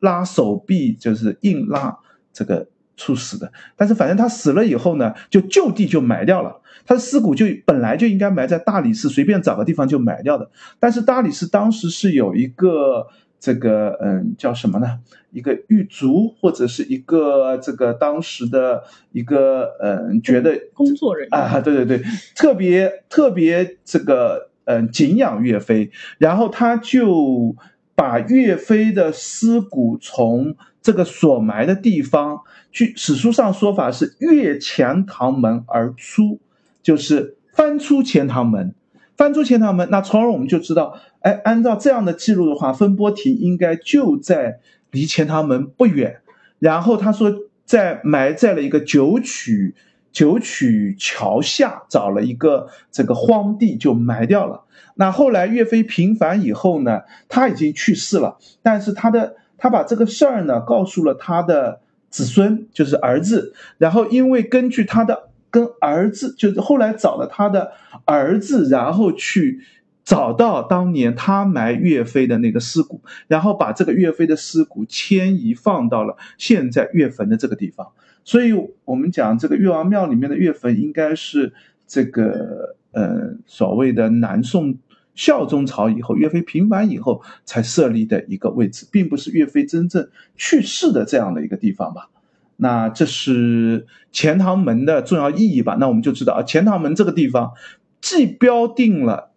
[0.00, 1.98] 拉手臂，就是硬拉
[2.34, 3.50] 这个处死的。
[3.76, 6.60] 但是反正他死了以后呢，就就地就埋掉了。
[6.86, 10.50] 他的尸骨就本来就应该埋在大理寺，随便找个地方就埋掉的。
[10.78, 13.06] 但是大理寺当时是有一个
[13.38, 14.98] 这个嗯叫什么呢？
[15.30, 22.02] 一个狱卒或者是一个这个当时的一个嗯觉得工作人员啊，对对对，
[22.36, 27.56] 特别特别这个嗯敬仰岳飞，然后他就
[27.96, 36.38] 把岳飞的尸骨从这个所埋的地方，据史书上说法是越钱塘门而出。
[36.84, 38.74] 就是翻出钱塘门，
[39.16, 46.18] 翻出钱塘门，那从而我们就知道，哎，按照这样的记录的话，风波亭应该就在离钱塘门不远。
[46.58, 49.74] 然后他说，在埋在了一个九曲
[50.12, 54.64] 九曲桥下，找了一个这个荒地就埋掉了。
[54.96, 63.54] 那后来岳飞平反以后呢，他已经去世了，但是他的他把这个事儿呢告诉了他的子孙，就是儿子。
[63.78, 65.30] 然后因为根据他的。
[65.54, 67.70] 跟儿子就是后来找了他的
[68.04, 69.60] 儿子，然后去
[70.04, 77.92] 找到当年他埋岳飞的那个尸骨，然后把这个岳飞的尸骨迁移放到了现在岳坟的这个地方。
[78.24, 78.52] 所以，
[78.84, 81.52] 我们讲这个岳王庙里面的岳坟，应该是
[81.86, 84.76] 这个呃所谓的南宋
[85.14, 92.10] 孝宗朝以后，岳飞平反以后才设立的一个位置，并不是岳飞真正去世的这样的一个地方吧。
[92.56, 95.76] 那这是钱塘门的重要意义吧？
[95.80, 97.52] 那我们就知道啊，钱塘门这个地方
[98.00, 99.32] 既标定了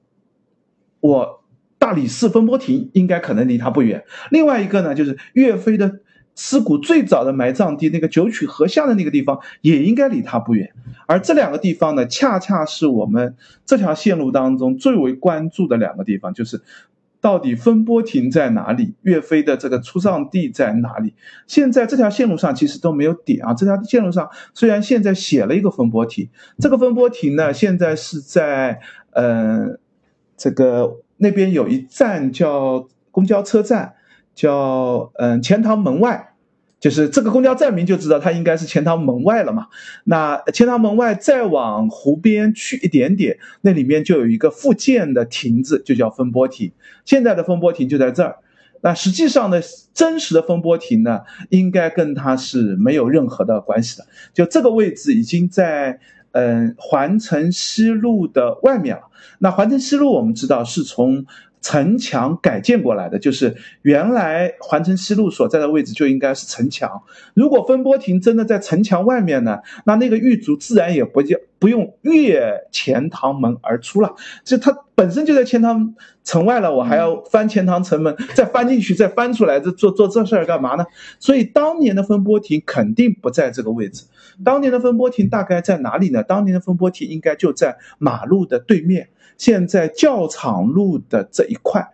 [1.00, 1.44] 我
[1.80, 4.04] 大理寺风波亭应该可能离它不远。
[4.32, 6.00] 另外一个呢，就是岳飞的
[6.36, 10.72] 尸骨最早的埋葬地那个九曲河下的那个地方，也应该离它不远。
[11.08, 16.62] 而这两个地方呢，恰恰是我们这条线路当中最为关注的两个地方，就是
[17.22, 21.14] 到底风波亭在哪里，岳飞的这个出葬地在哪里？
[21.48, 23.54] 现在这条线路上其实都没有点啊。
[23.54, 28.80] 这条线路上虽然现在写了一个风波亭，这个风波亭呢，现在是在
[29.12, 29.78] 嗯。
[30.40, 33.96] 这个那边有一站叫公交车站，
[34.36, 36.27] 叫嗯钱塘门外，
[36.80, 39.68] 就是这个公交站名就知道它应该是钱塘门外了嘛。
[40.04, 46.72] 那钱塘门外再往湖边去一点点，那里面就有一个复建的亭子，就叫风波亭。
[47.06, 48.38] 现在的风波亭就在这儿。
[48.82, 49.60] 那实际上呢，
[49.94, 54.06] 真实的风波亭呢，应该跟它是没有任何的关系的。
[54.34, 56.00] 就这个位置已经在。
[56.34, 59.04] 嗯，环城西路的外面了。
[59.40, 61.26] 那环城西路我们知道是从
[61.68, 67.04] 城墙改建过来的，就是原来环城西路所在的位置就应该是城墙。
[67.34, 80.86] 如果风波亭真的在城墙外面呢，那那个狱卒自然也不叫不用越钱塘门而出了，就他本身就在钱塘城外了，我还要翻钱塘城门，再翻进去，再翻出来，这做做这事儿干嘛呢？
[81.20, 84.06] 所以当年的风波亭肯定不在这个位置。
[84.46, 86.24] 当年的风波亭大概在哪里呢？
[86.24, 91.88] 当年的风波亭应该就在马路的对面，现在教场路的这一块，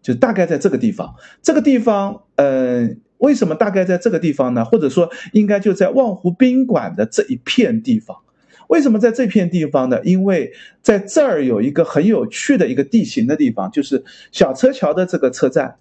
[0.00, 1.14] 就大概在这个地方。
[1.42, 4.64] 这个地方，嗯，为什么大概在这个地方呢？
[4.64, 8.16] 或者说，应该就在望湖宾馆的这一片地方。
[8.68, 10.00] 为什么在这片地方呢？
[10.04, 10.52] 因为
[10.82, 14.02] 在这儿有一个很有趣的一个地形的地方，就是
[14.32, 15.76] 小车桥的这个车站，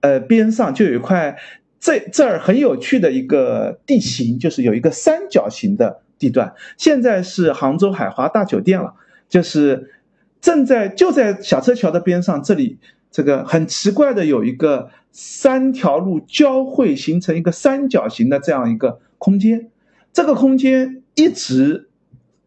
[0.00, 1.36] 呃，边上就有一块。
[1.80, 6.52] 这这儿很有趣的一个地形，就是有一个三角形的地段。
[6.76, 8.94] 现在是杭州海华大酒店了，
[9.28, 9.88] 就是
[10.40, 12.78] 正在就在小车桥的边上，这里
[13.10, 19.70] 这个很奇怪的有一个三条路交汇形成一个三角形的这样一个空间。
[20.12, 21.88] 这个空间一直，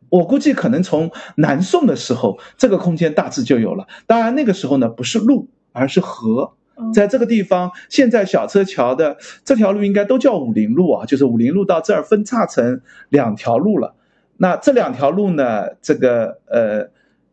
[0.10, 3.88] 我估计可能从南宋的时候，这个空间大致就有了。
[4.08, 6.54] 当然那个时候呢，不是路，而是河。
[6.93, 13.93] 在这个地方，现在小车桥的这条路应该都叫武林路啊，就是武林路到这儿分叉成两条路了。
[14.38, 16.89] 那这两条路呢，这个呃，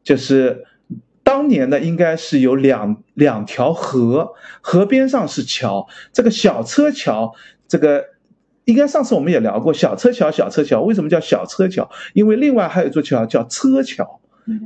[0.09, 0.65] 就是
[1.23, 5.87] 当年呢，应该是有两两条河，河边上是桥。
[6.15, 7.35] 这个小车桥，
[7.69, 8.07] 这个
[8.65, 11.91] 应该上次我们也聊过，小车桥，小车桥为什么叫小车桥？
[12.15, 14.21] 因为另外还有一座桥叫车桥。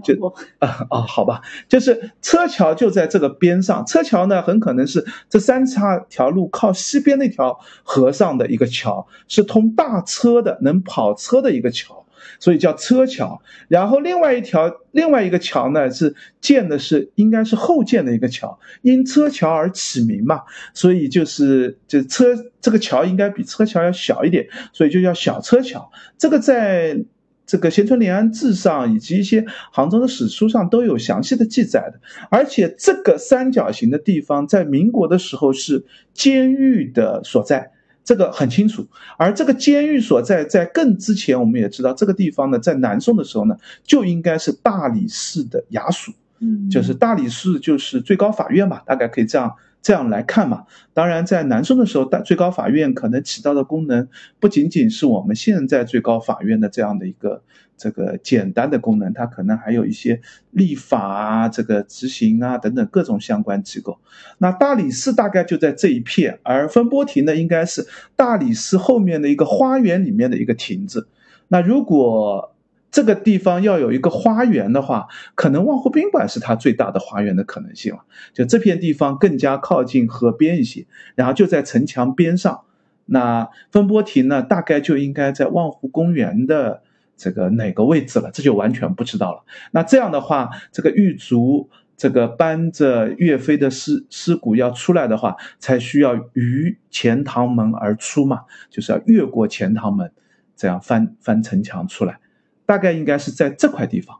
[0.05, 0.15] 就
[0.61, 3.85] 啊啊，好吧，就是车桥就在这个边上。
[3.85, 12.02] 车桥呢，很可能是这三叉条路靠西边那条河上的一个桥，是通大车的、能跑车的一个桥，
[12.39, 13.43] 所以叫车桥。
[13.69, 20.43] 然后另外一条、另外一个桥呢，是建的是应该是后建的一个桥，因车桥而起名嘛，
[20.75, 22.27] 所以就是就车
[22.61, 25.91] 这个桥应该比车桥要小一点，所以就叫小车桥。
[26.17, 27.05] 这个在。
[27.45, 37.72] 这个《咸春联安志》上以及一些杭州的史书上都有详细的记载的，而且这个三角形的地方在民国的时候是监狱的所在，
[38.05, 38.87] 这个很清楚。
[39.17, 49.55] 而这个监狱所在在更之前，我们也知道这个地方呢，在南宋的时候呢，就应该是大理寺的衙署，嗯，就是大理寺就是最高法院吧，大概可以这样。
[49.83, 50.65] 这样来看嘛，
[50.95, 57.43] 当然在南宋的时候，大最高法院可能起到的功能不仅仅是我们现在最高法院的这样的一个
[57.77, 60.21] 这个简单的功能，它可能还有一些
[60.53, 63.99] 立法啊、这个执行啊等等各种相关机构。
[64.39, 71.09] 那大理寺大概就在这一片，而风波亭呢，应该是大理寺后面的一个花园里面的一个亭子。
[71.49, 72.52] 那如果
[72.93, 78.05] 这个地方要有一个花园的话，可能望湖宾馆是它最大的花园的可能性了。
[78.35, 82.61] 就这片地方更加靠近河边一些，然后就在城墙边上。
[83.07, 86.83] 那风波亭呢，大概就应该在望湖公园的
[87.17, 88.31] 这个哪个位置了？
[88.31, 89.43] 这就完全不知道了。
[89.73, 100.13] 那这样的话，这个狱卒这个搬着岳飞的尸尸骨要出来的话，才需要于钱塘门而出嘛，就是要越过钱塘门，
[100.55, 102.19] 这样翻翻城墙出来。
[102.67, 104.19] 大概应该是在这块地方。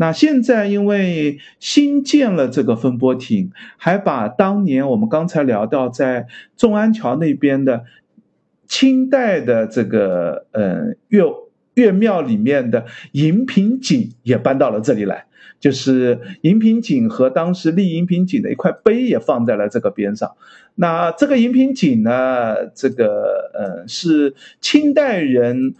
[0.00, 7.84] 那现在因为新建了这个风波亭，还把当年我们刚才聊到在众安桥那边的
[8.68, 11.24] 清代的这个呃岳
[11.74, 15.24] 岳庙里面的银瓶井也搬到了这里来，
[15.58, 20.36] 就是银瓶井和当时立银瓶井的一块碑也放在了这个边上。
[20.76, 25.74] 那这个银瓶井呢，这个呃是清代人。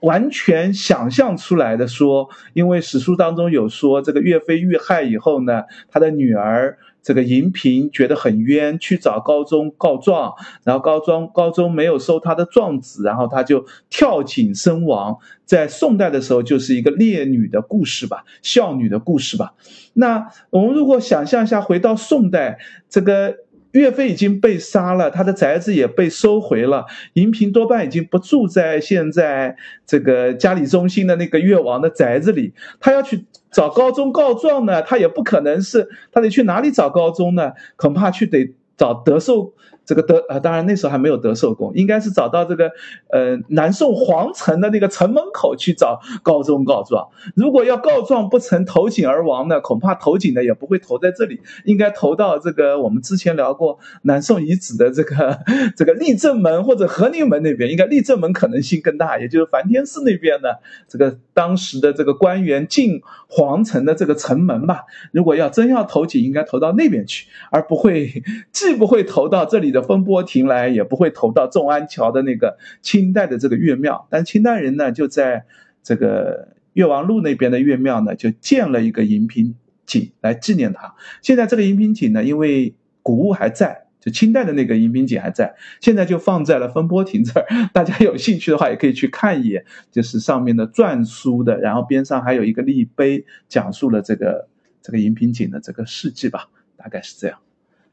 [0.00, 15.18] 完全想象出来的说，因为史书当中有说，这个岳飞遇害以后呢，他的女儿这个银嫔觉得很冤，去找高宗告状，然后高宗高宗没有收他的状子，然后他就跳井身亡。
[15.44, 19.54] 在宋代的时候，就是一个烈女的故事吧，孝女的故事吧。
[19.94, 23.36] 那我们如果想象一下，回到宋代，这个。
[23.72, 26.86] 岳飞已经被杀了，他的宅子也被收回了。
[27.14, 29.56] 银瓶多半已经不住在现在
[29.86, 37.52] 这个嘉里中心的那个越王的宅子里，他要去找高宗告状呢，他也不可能是，他得去哪里找高宗呢？
[37.76, 39.52] 恐怕去得找德寿。
[39.88, 42.70] 这个德啊，当然那时候还没有德寿宫，应该是找到这个
[43.10, 47.08] 呃南宋皇城的那个城门口去找高宗告状。
[47.34, 55.38] 如果要告状不成投井而亡呢，恐怕投井的也不会投在这里，应该投到这个我们之前聊过南宋遗址的这个
[55.74, 60.48] 这个立正门或者和宁门那边，应该立正门可能性更大，也就是梵天寺那边呢，
[60.86, 64.82] 这个当时的这个官员进皇城的这个城门吧。
[65.12, 68.22] 如果要真要投井，应该投到那边去，而不会
[68.52, 69.77] 既不会投到这里的。
[69.82, 75.44] 风波亭来也不会投到众安桥的那个清代的这个岳庙，但清代人呢就在
[75.82, 79.54] 这个岳王路那边的岳庙呢就建了一个银瓶
[79.86, 80.94] 井来纪念他。
[81.22, 87.46] 现在这个银瓶井呢，因为古物还在，就清代的那个银瓶井还在，现在就放在了风波亭这儿。
[87.72, 94.48] 大家有兴趣的话也可以去看一眼，就是上面的篆书的，然后边上还有一个立碑，讲述了这个
[94.82, 97.38] 这个银瓶井的这个事迹吧，大概是这样。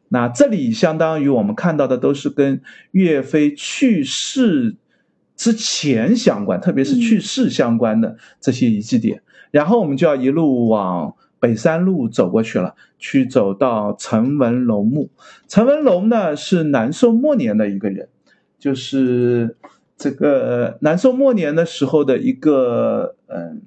[0.10, 4.76] 那这里相当于我们看到的都是跟岳飞去世
[5.36, 9.22] 之前相关，特别是去世相关的这些遗迹点。
[9.52, 15.10] 然后我们就要一路往北山路走过去了，去走到陈文龙墓。
[15.48, 18.08] 陈文龙呢是南宋末年的一个人，
[18.60, 19.58] 就是
[19.98, 23.62] 这个南宋末年的时候的一个嗯。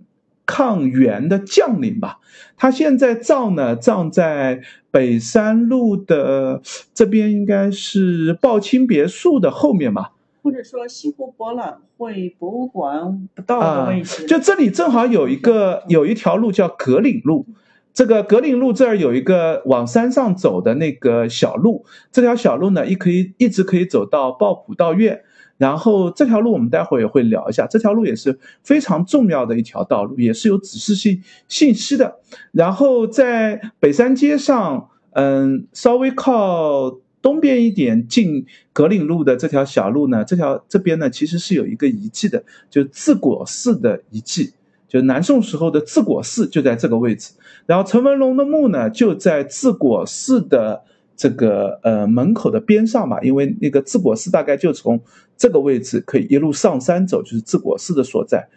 [0.58, 2.18] 抗元的将领吧，
[2.56, 6.60] 他现在葬呢，葬在北山路的
[6.92, 14.26] 这边，应该是宝清别墅的后面吧，或者说西湖博览会博物馆不到的位置。
[14.26, 17.46] 就这里正好有一个有一条路叫格岭路，
[17.94, 25.22] 这个格岭路这儿有一个往山上走的那个小路，这条小路呢，一可以一直可以走到抱朴道院。
[25.58, 32.20] 然后这条路我们待会儿也会聊一下，这条路也是非常重要的一条道路，也是有指示性信息的。
[32.52, 44.52] 然后在北山街上，嗯，稍微靠东边一点进格岭路的这条小路呢，这条这边呢其实是有一个遗迹的，就自果寺的遗迹，
[44.86, 47.32] 就南宋时候的自果寺就在这个位置。
[47.66, 50.84] 然后陈文龙的墓呢就在自果寺的。
[51.18, 54.98] 这个呃门口的边上嘛，因为那个治国寺大概就从
[55.36, 58.48] 这个位置可以一路上山走，就是治国寺的所在。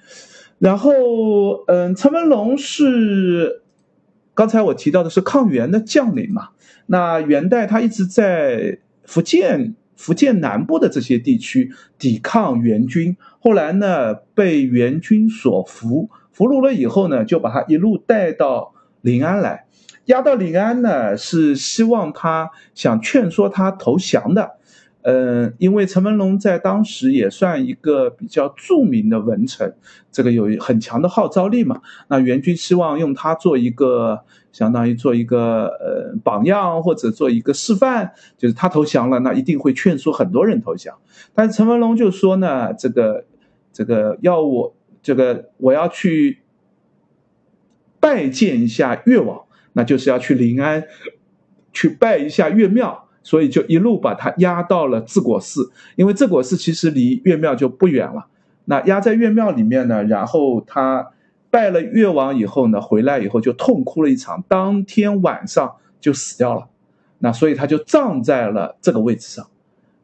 [0.60, 0.92] 然后
[1.66, 3.64] 嗯，陈文龙是
[4.36, 6.50] 刚才我提到的是抗元的将领嘛。
[6.86, 19.66] 那元代他一直在福建福建南部的这些地区抵抗元军，后来呢被元军所俘，俘虏了以后呢，就把他一路带到临安来。
[20.06, 24.52] 押到临安呢，是希望他想劝说他投降的，
[25.04, 29.76] 嗯，因为陈文龙在当时也算一个比较著名的文臣，
[30.12, 31.82] 这个有很强的号召力嘛。
[32.08, 40.98] 那元军希望用他做一个，相当于做一个呃榜样或者做一个示范，就是他投降了，那一定会劝说很多人投降。
[41.34, 43.24] 但是陈文龙就说呢，这个
[43.72, 46.40] 这个要我这个我要去
[48.00, 49.44] 拜见一下越王。
[49.74, 50.84] 那就是要去临安，
[51.72, 58.28] 去拜一下岳庙，所以就一路把他押到了治国寺，因为治国寺其实离岳庙就不远了。
[58.66, 61.12] 那押在岳庙里面呢，然后他
[61.50, 66.68] 拜了岳王以后呢，回来以后就痛哭了一场，当天晚上就死掉了。
[67.20, 69.48] 那所以他就葬在了这个位置上。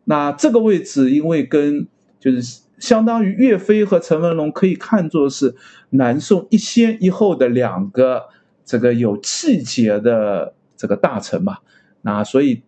[0.05, 1.85] 那这个位置因为跟
[2.19, 5.55] 就是相当于岳飞和陈文龙可以看作是
[5.89, 8.27] 南宋一先一后的两个。
[8.67, 11.57] 这个有气节的这个大臣嘛，
[12.01, 12.61] 那所以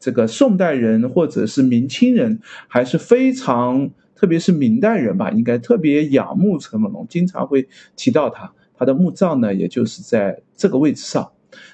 [0.00, 8.50] 这个宋代人或者是明清人还是非常，特别是明代人吧，应该特别仰慕陈文龙，经常会提到他。
[8.74, 11.30] 他的墓葬呢，也就是在这个位置上。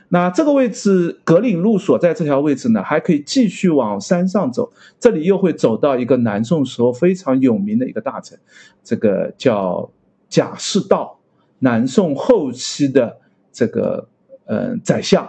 [0.09, 8.37] 那这个位置葛岭路所在这条位置呢，还可以继续往山上走，这里又会走到一个南宋时候非常有名的一个大臣，
[8.83, 9.89] 这个叫
[10.29, 11.21] 贾似道，
[11.61, 13.19] 南宋后期的。
[13.59, 14.09] 这个
[14.47, 15.29] 嗯，宰相，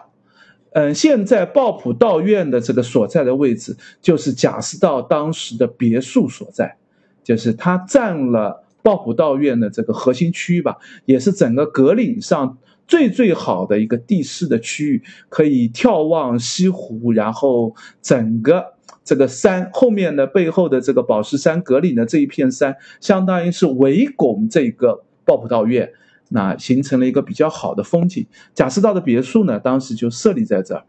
[0.73, 6.77] 嗯，现在鲍朴道院的这个所在的位置，就是贾似道当时的别墅所在，
[7.23, 17.73] 就是他占了鲍朴道院的这个核心区域吧，也是整个格岭上最最好的一个地势的区域，可以眺望西湖，然后
[18.03, 18.63] 整个
[19.03, 25.91] 这个山后面的背后的这个宝石山格岭的这一片山，相当于是围拱这个鲍朴道院，
[26.29, 28.25] 那形成了一个比较好的风景。
[28.55, 30.83] 贾似道的别墅呢，当时就设立在这儿。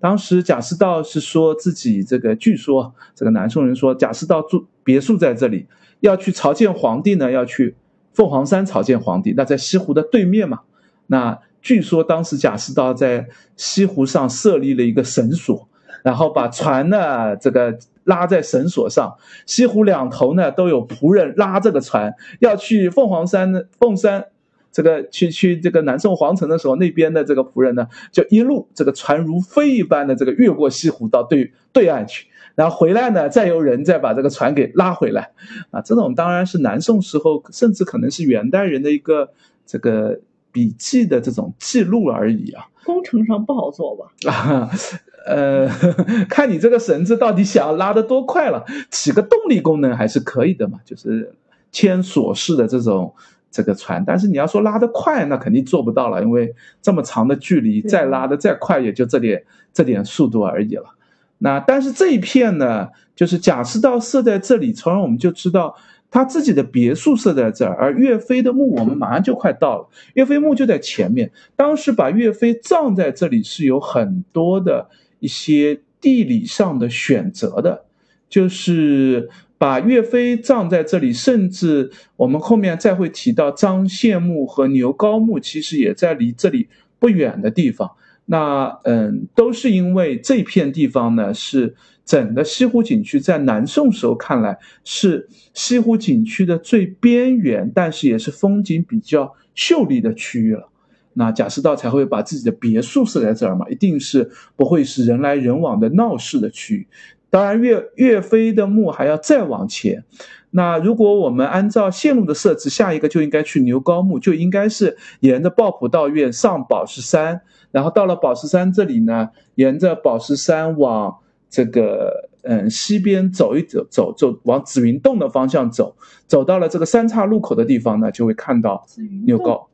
[0.00, 5.66] 当时贾似道是说自己这个，据说这个南宋人说贾似道住别墅在这里，
[6.00, 7.74] 要去朝见皇帝呢，要去
[8.12, 10.60] 凤凰山朝见皇帝，那在西湖的对面嘛。
[11.06, 15.68] 那据说当时贾似道在西湖上设立了一个绳索，
[16.02, 19.16] 然后把船呢这个拉在绳索上，
[19.46, 24.26] 西湖两头呢都有仆人拉这个船，要去凤凰山凤山。
[24.74, 35.30] 这个去去这个南宋皇城的时候，那边的这个仆人呢，就一路这个船如飞一般的这个越过西湖到对对岸去，然后回来呢，再由人再把这个船给拉回来，
[35.70, 39.30] 啊，这种当然是南宋时候，甚至可能是元代人的一个
[39.64, 40.18] 这个
[40.50, 42.66] 笔记的这种记录而已啊。
[42.84, 44.10] 工程上不好做吧？
[44.28, 44.68] 啊，
[45.24, 45.68] 呃，
[46.28, 51.32] 看你这个绳子到底想要拉得多快了，起个动力功能还是可以的嘛，就是
[51.70, 53.14] 牵索式的这种。
[53.54, 56.52] 这个船，但是你要说拉得快，那肯定做不到了，因为
[56.82, 60.96] 这么长的距离，再拉得再快，也就这点这点速度而已了。
[61.38, 65.76] 那但是这一片呢，就是贾似道设在这里，从而我们就知道
[66.10, 71.30] 他自己的别墅设在这儿，而岳飞的墓我们马上就快到了，岳飞墓就在前面。
[71.54, 74.88] 当时把岳飞葬在这里是有很多的
[75.20, 77.84] 一些地理上的选择的，
[78.28, 79.30] 就是。
[79.56, 87.90] 把岳飞葬在这里，甚至我们后面再会提到张献墓和牛高墓，其实也在离这里不远的地方。
[88.26, 91.74] 那嗯，都是因为这片地方呢，是
[92.04, 100.70] 整个西湖景区在南宋时候看来是西湖景区的最边缘，但是也是风景比较秀丽的区域了。
[101.16, 106.86] 那贾似道才会把自己的别墅设在这儿嘛，一定是不会是人来人往的闹市的区域。
[107.34, 110.04] 当然，岳岳飞的墓还要再往前。
[110.50, 117.40] 那如果我们按照线路的设置，下一个就应该去牛高墓，就应该是沿着抱朴道院上宝石山，
[117.72, 121.12] 然后到了宝石山这里呢，沿着宝石山往
[121.50, 125.96] 这个嗯西边走一走，走走往紫云洞的方向走，
[126.28, 128.86] 走到了这个三岔路口的地方呢，就会看到
[129.26, 129.68] 牛高。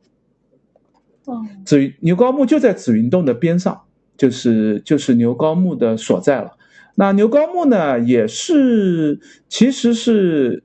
[1.25, 3.79] 哦，紫云牛高墓就在紫云洞的边上，
[4.17, 6.57] 就是就是牛高墓的所在了。
[7.01, 10.61] 那牛高墓呢，也是其实是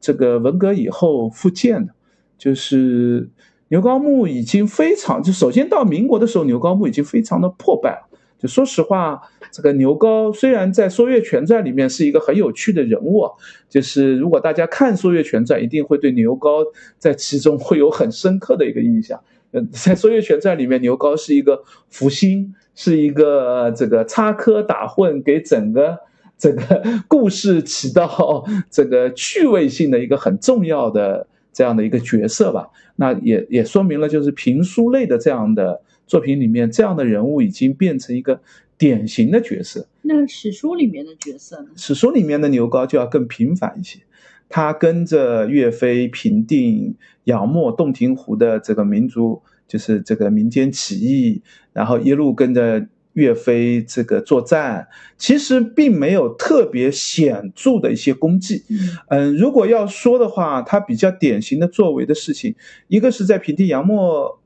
[0.00, 1.92] 这个文革以后复建的，
[2.38, 3.28] 就是
[3.70, 8.08] 牛高墓已经非常，就首先到民国的时候，牛高墓已经非常的破败了。
[8.38, 9.20] 就说实话，
[9.50, 13.24] 这个牛高虽然在《说岳全传》里面是一个很有趣的人物，
[13.68, 16.64] 就是如果大家看《说岳全传》，一定会对牛高
[16.98, 19.20] 在其中会有很深刻的一个印象。
[19.50, 22.54] 呃，在《说岳全传》里面，牛高是一个福星。
[22.82, 25.98] 是一个这个插科打诨，给整个
[26.38, 32.70] 这个故事起到这个趣味性的一个很重要的这样的一个角色吧。
[32.96, 38.40] 那也也说明了，就是评书类的这样的作品里面，这样的人物已经变成一个
[38.78, 39.86] 典型的角色。
[40.00, 41.68] 那史书里面的角色呢？
[41.76, 44.00] 史书里面的牛皋就要更平凡一些，
[44.48, 49.42] 他跟着岳飞平定杨墨洞庭湖的这个民族。
[49.70, 51.40] 就是这个民间起义，
[51.72, 58.64] 然后一路跟着岳飞这个作战，其实并没有特别显著的一些功绩。
[59.08, 62.56] 嗯，如果要说的话，他比较典型的作为的事情，
[62.88, 64.40] 一个是在平定杨墨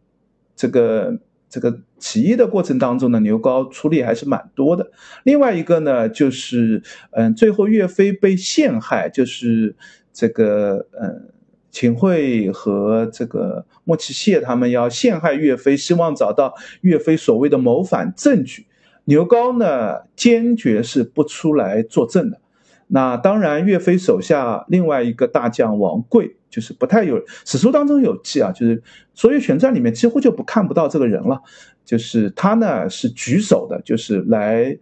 [0.54, 1.18] 这个
[1.48, 4.90] 这个起义的过程当中呢，牛皋出力还是蛮多的。
[5.22, 9.74] 另外一个呢，就是嗯，最后岳飞被陷害，就是
[10.12, 11.30] 这个嗯。
[11.74, 18.64] 秦桧和这个莫奇谢他们要陷害岳飞，希望找到岳飞所谓的谋反证据。
[19.06, 22.38] 牛皋呢，坚决是不出来作证的。
[22.86, 28.76] 那当然，岳飞手下另外一个大将王贵，就是不太有史书当中有记啊，就是
[29.16, 31.42] 《说岳全传》里面几乎就不看不到这个人了。
[31.84, 34.78] 就是他呢是举手的，就是来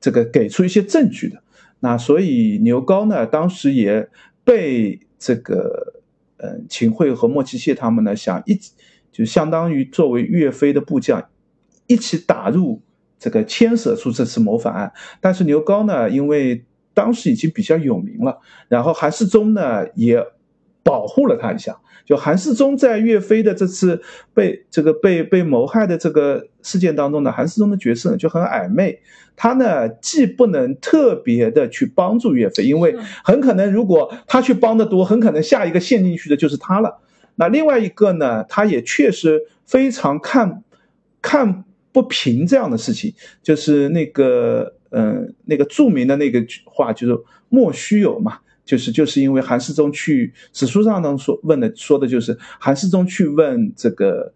[0.00, 1.40] 这个给出一些证据的。
[1.78, 4.08] 那所以牛皋呢，当时也
[4.42, 5.85] 被这个。
[6.38, 8.58] 嗯，秦桧和莫奇谢他们呢，想一
[9.10, 11.28] 就相当于作为岳飞的部将，
[11.86, 12.82] 一起打入
[13.18, 14.92] 这个牵涉出这次谋反案。
[15.20, 20.22] 但是牛皋呢，因为当时已经比较有名了，然后韩世忠呢也
[20.82, 21.78] 保护了他一下。
[22.06, 24.00] 就韩世忠在岳飞的这次
[24.32, 29.00] 被这个被被谋害的这个事件当中呢，韩世忠的角色呢就很暧昧。
[29.34, 37.02] 他呢既不能特别的去帮助岳飞，因为很可能如果他去帮的多，很可能下一个陷进去的就是他了。
[37.34, 40.62] 那另外一个呢，他也确实非常看
[41.20, 47.18] 看不平这样的事情，就是那个嗯那个著名的那个话，就是
[47.50, 48.38] 莫须有嘛。
[48.66, 54.32] 就是就是因为韩世忠去史书上呢说问的说的就是韩世忠去问这个，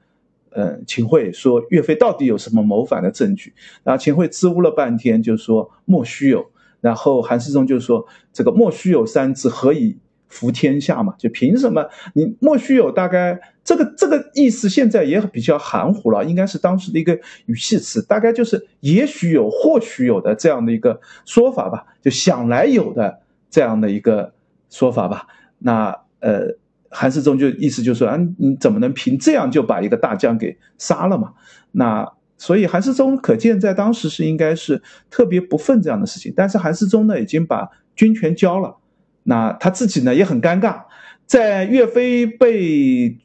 [0.51, 3.53] 呃秦桧说岳飞到底有什么谋反的证据，
[3.83, 6.49] 然后秦桧支吾了半天就说莫须有，
[6.81, 11.85] 然后韩世忠就说这个莫须有三字何以服天下嘛，就凭什么？
[12.15, 23.19] 你莫须有大概这个这个意思现在也比较含糊了，应该是当时的一个语气词，大概就是也许有或许有的这样的一个说法吧，就想来有的。
[23.51, 24.33] 这样的一个
[24.71, 25.27] 说法吧，
[25.59, 26.57] 那呃，
[26.89, 31.33] 韩世忠就意思就是说，啊，你怎么能凭这样就把一个大将给杀了嘛？
[31.73, 32.07] 那
[32.39, 34.81] 所以韩世忠可见在当时是应该是
[35.11, 38.77] 特别不忿这样的事情，但是韩世忠呢已经把军权交了，
[39.25, 40.83] 那他自己呢也很尴尬，
[41.27, 43.19] 在岳飞被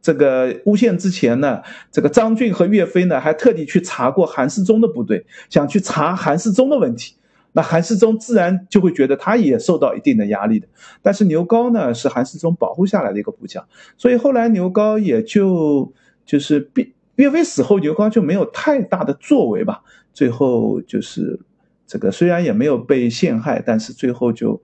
[0.00, 7.16] 这个诬陷之前呢，这个张俊和岳飞呢还特地去查过韩世忠的部队，想去查韩世忠的问题。
[7.52, 10.68] 那韩世忠自然就会觉得他也受到一定的压力的，
[11.02, 15.92] 但是牛皋呢是韩世忠保护下来的一个部将，所以后来牛皋也就
[16.24, 16.70] 就是
[17.16, 19.82] 岳飞死后，牛皋就没有太大的作为吧。
[20.12, 21.40] 最后就是
[21.86, 24.62] 这个虽然也没有被陷害，但是最后就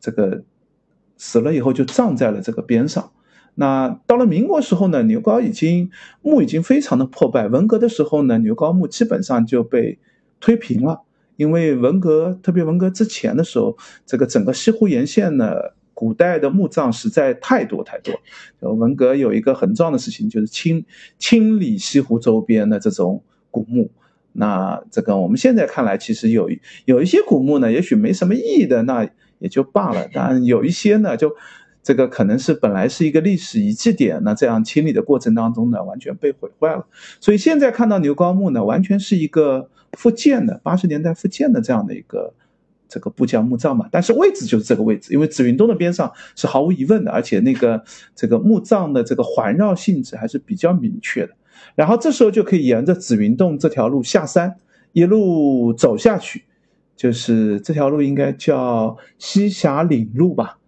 [0.00, 0.42] 这个
[1.16, 3.12] 死了以后就葬在了这个边上。
[3.54, 5.90] 那到了民国时候呢，牛皋已经
[6.22, 7.48] 墓已经非常的破败。
[7.48, 9.98] 文革的时候呢，牛皋墓基本上就被
[10.40, 11.02] 推平了。
[11.42, 13.76] 因为文革，特别文革之前的时候，
[14.06, 15.56] 这个整个西湖沿线呢，
[15.92, 18.14] 古代的墓葬实在太多太多。
[18.60, 20.84] 文革有一个很重要的事情，就是清
[21.18, 23.90] 清理西湖周边的这种古墓。
[24.34, 26.48] 那这个我们现在看来，其实有
[26.84, 30.08] 有一些古墓呢，也许没什么意义的，那也就罢了。
[30.12, 31.34] 但有一些呢，就
[31.82, 36.86] 这个可能是本来是一个历史遗迹点，那这样清理的过程当中呢，完全被毁坏了。
[37.20, 39.68] 所以现在看到牛皋墓呢，完全是一个。
[39.96, 42.34] 复建的八十年代复建的这样的一个
[42.88, 47.82] 这个部将墓葬嘛，但是位置就是这个位置，因为紫云洞的边上是毫无疑问的，而且那个
[48.14, 51.32] 这个墓葬的这个环绕性质还是比较明确的。
[51.74, 54.56] 然后这时候就可以沿着紫云洞这条路下山，
[54.92, 56.44] 一路走下去，
[56.96, 60.58] 就是这条路应该叫栖霞岭路吧？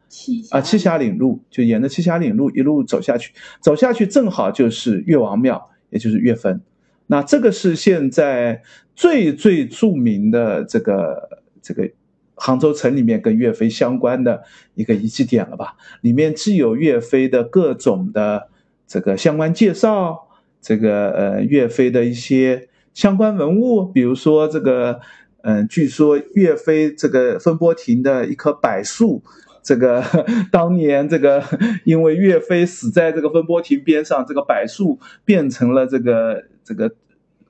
[0.50, 6.60] 啊，栖霞岭路就沿着栖霞岭路一路走下去，走下去正好就是岳王庙，也就是岳坟。
[7.06, 8.62] 那这个是现在
[8.94, 11.90] 最最著名的这个这个
[12.36, 14.42] 杭州城里面跟岳飞相关的
[14.74, 15.76] 一个遗迹点了吧？
[16.00, 18.48] 里面既有岳飞的各种的
[18.86, 20.28] 这个相关介绍，
[20.60, 25.00] 这个呃岳飞的一些相关文物，比如说这个
[25.42, 29.22] 嗯，据说岳飞这个风波亭的一棵柏树。
[29.62, 30.04] 这个
[30.52, 31.42] 当年，这个
[31.84, 36.94] 因为岳飞死在这个风波亭边上，这个柏树变成了这个这个。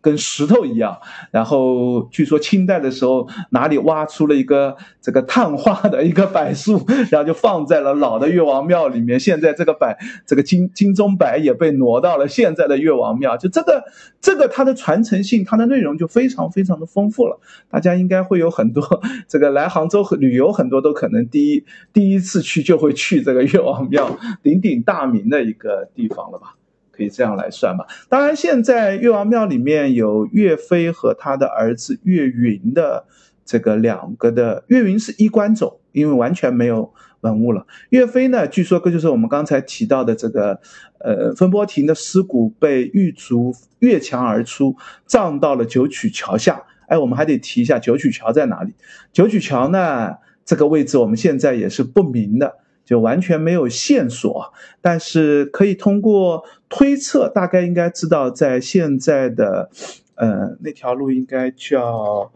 [0.04, 0.98] 跟石头一样，
[1.30, 9.18] 然后据说清代的时候哪里挖出了一个这个碳化的一个柏树，然后就放在了老的岳王庙里面。
[9.18, 9.96] 现在这个柏，
[10.26, 13.34] 这个金金钟柏也被挪到了现在的岳王庙。
[13.38, 13.82] 就这个
[14.20, 17.40] 这个它的传承性，它的内容就非常非常的丰富了。
[17.70, 26.56] 大家应该会有很多这个来杭州旅游，很多都可能第一第一次去就会去这个岳王庙，鼎鼎大名的一个地方了吧。
[26.94, 27.84] 可以这样来算吧。
[28.08, 33.04] 当然，现在岳王庙里面有岳飞和他的儿子岳云的
[33.44, 34.64] 这个两个的。
[34.68, 37.66] 岳云是衣冠冢，因为完全没有文物了。
[37.90, 40.60] 岳飞呢，据说就是我们刚才提到的这个，
[40.98, 44.76] 呃，风波亭的尸骨被狱卒越墙而出，
[45.06, 46.62] 葬到了九曲桥下。
[46.86, 48.74] 哎，我们还得提一下九曲桥在哪里。
[49.12, 50.14] 九曲桥呢，
[50.44, 52.58] 这个位置我们现在也是不明的。
[52.84, 59.70] 就完全没有线索，但是可以通过推测，大概应该知道，在现在的，
[60.16, 62.30] 呃，那条路应该叫，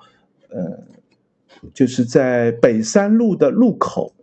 [0.49, 0.85] 呃，
[1.75, 4.15] 就是在北山路的路口，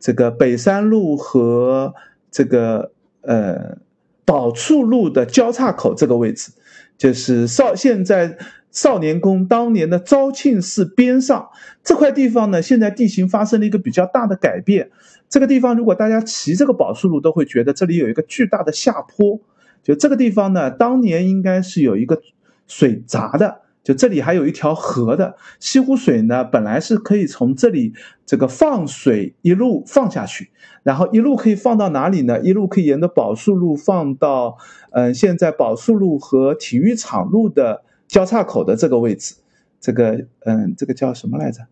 [0.00, 1.94] 这个北山路和
[2.32, 2.90] 这个
[3.22, 3.78] 呃
[4.24, 6.50] 宝处路的交叉口这个位置，
[6.98, 8.36] 就是少现在
[8.72, 11.50] 少年宫当年的昭庆寺边上
[11.84, 14.90] 这块地方呢，现在地形发生了一个比较大的改变。
[15.30, 19.40] 这个地方，如果大家骑这个宝树路，都会觉得这里有一个巨大的下坡。
[19.82, 22.20] 就这个地方呢，当年应该是有一个
[22.66, 27.94] 水闸的，就这里还有一条河的西湖水呢，本来是可以从这里
[28.26, 30.50] 这个放水一路放下去，
[30.82, 32.40] 然后一路可以放到哪里呢？
[32.40, 34.58] 一路可以沿着宝树路放到，
[34.90, 39.36] 嗯，现在宝树路和体育场路的交叉口的这个位置，
[39.80, 41.62] 这个嗯，这个叫什么来着？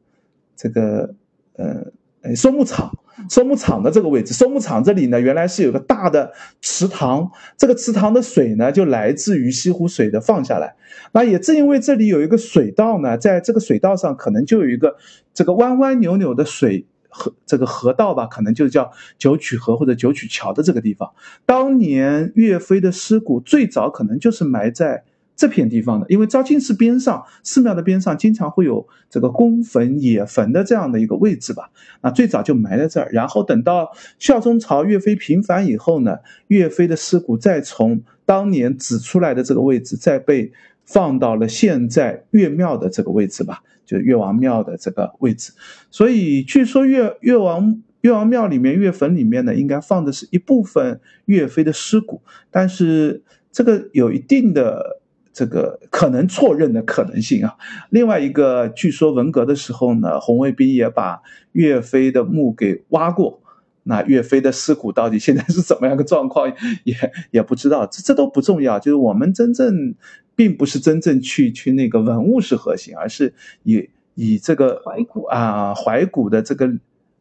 [0.57, 1.13] 这个
[1.57, 2.97] 呃，松木场。
[3.29, 10.75] 松木场的这个位置，松木场这里呢，原来是有个大的池塘，这个池塘的水呢，就来自于西湖水的放下来。
[11.13, 14.97] 那也正因为这里有一个水道呢，在这个水道上可能就有一个
[15.35, 21.11] 这个弯弯扭扭的水河，这个河道吧，可能就叫九曲河或者九曲桥的这个地方。
[21.47, 25.05] 当年岳飞的尸骨最早可能就是埋在。
[25.39, 31.71] 这片地方的，因为昭庆寺边上，寺庙的边上经常会有这个公坟、野坟的这样的一个位置吧。
[32.03, 36.17] 那最早就埋在这儿，然后等到孝宗朝岳飞平反以后呢，
[36.49, 40.51] 岳飞的尸骨再从当年指出来的这个位置，再被
[40.85, 45.53] 放到了现在岳庙的这个位置吧，就岳王庙的这个位置。
[45.93, 53.23] 所以据说岳岳王岳王庙里面岳坟里面呢，应该放的是一部分岳飞的尸骨，但是
[53.53, 54.98] 这个有一定的。
[55.39, 57.57] 这个可能错认的可能性啊，
[57.91, 61.23] 另外一个，据说文革的时候呢，红卫兵也把
[61.53, 63.41] 岳飞的墓给挖过，
[63.85, 66.97] 那岳飞的尸骨到底现在是怎么样个状况， 也
[67.31, 69.95] 也不知道，这这都不重要，就是我们真正
[70.35, 73.33] 并不是真正去去那个文物是核心，而是
[73.63, 75.23] 以以这个怀古。
[75.27, 76.69] 啊怀古的这个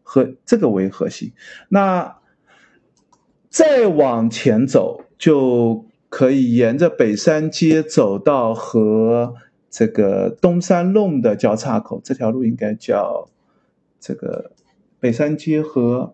[0.02, 1.34] 和这个为核心，
[1.70, 2.18] 那
[3.48, 5.86] 再往前走就。
[6.10, 9.36] 可以沿着北山街走到和
[9.70, 13.28] 这个东山弄的交叉口，这条路应该叫
[14.00, 14.52] 这个
[15.00, 16.14] 北山街和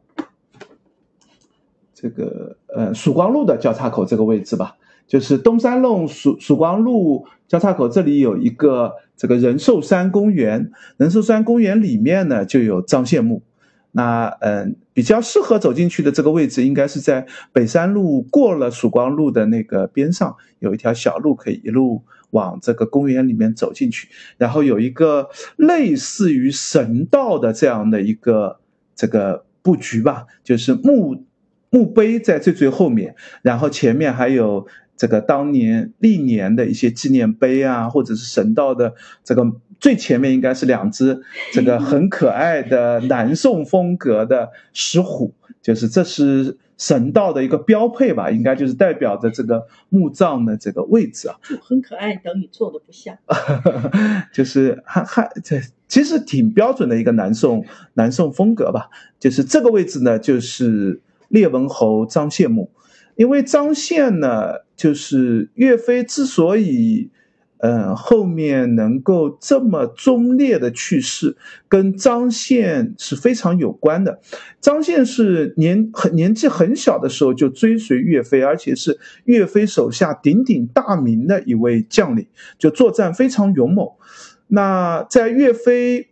[1.94, 4.78] 这个呃曙光路的交叉口这个位置吧。
[5.06, 13.44] 就是东山弄曙曙光路交叉口这里有一个这个仁寿山公园，仁寿山公园里面呢就有张献墓。
[13.92, 24.08] 那嗯，比较适合走进去的这个位置，应该是在北山路过了曙光路的那个边上，有一条小路可以一路往这个公园里面走进去。
[24.38, 28.60] 然后有一个类似于神道的这样的一个
[28.96, 31.26] 这个布局吧，就是墓
[31.70, 34.68] 墓碑在最最后面，然后前面还有
[35.04, 38.94] 这个当年历年的一些纪念碑啊，或者是神道的
[39.26, 39.52] 这个。
[39.80, 51.36] 最前面应该是两只这个很可爱的南宋风格的石虎， 就是这是神道的一个标配吧，应该就是代表着这个墓葬的这个位置啊。
[51.62, 53.18] 很可爱，等于做的不像，
[54.32, 58.90] 就是还还这其实挺标准的一个南宋南宋风格吧。
[59.20, 62.72] 就是这个位置呢，就是列文侯张献墓，
[63.16, 67.10] 因为张献呢，就是岳飞之所以。
[67.66, 71.38] 嗯，后面能够这么忠烈的去世，
[71.70, 74.20] 跟张献是非常有关的。
[74.60, 82.28] 张献是年很年纪很小的时候就追随岳飞，而且是岳飞手下鼎鼎大名的一位将领，
[82.60, 83.88] 就作战非常勇猛。
[84.48, 86.10] 那在岳飞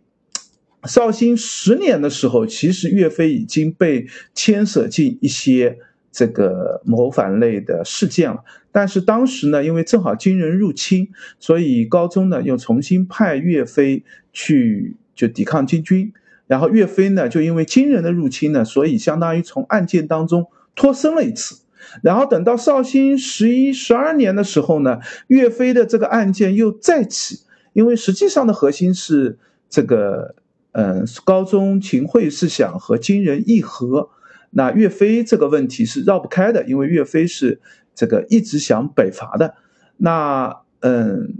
[0.84, 5.76] 绍兴十年的时候，其实岳飞已经被牵涉进一些。
[6.12, 11.08] 这个谋反类的事件了，但是当时呢，因为正好金人入侵，
[11.40, 16.12] 所以高宗呢又重新派岳飞去就抵抗金军，
[16.46, 21.62] 然后岳飞呢就因为金人的入侵呢，所以相当于从案件当中脱身了一次，
[22.02, 24.98] 然后等到绍兴十一、十二年的时候呢，
[25.28, 27.40] 岳飞的这个案件又再起，
[27.72, 29.38] 因为实际上的核心是
[29.70, 30.34] 这个，
[30.72, 34.10] 嗯，高宗秦桧是想和金人议和。
[34.54, 37.58] 那岳飞这个问题是绕不开的，因为岳飞是
[37.94, 39.54] 这个一直想北伐的。
[39.96, 41.34] 那嗯，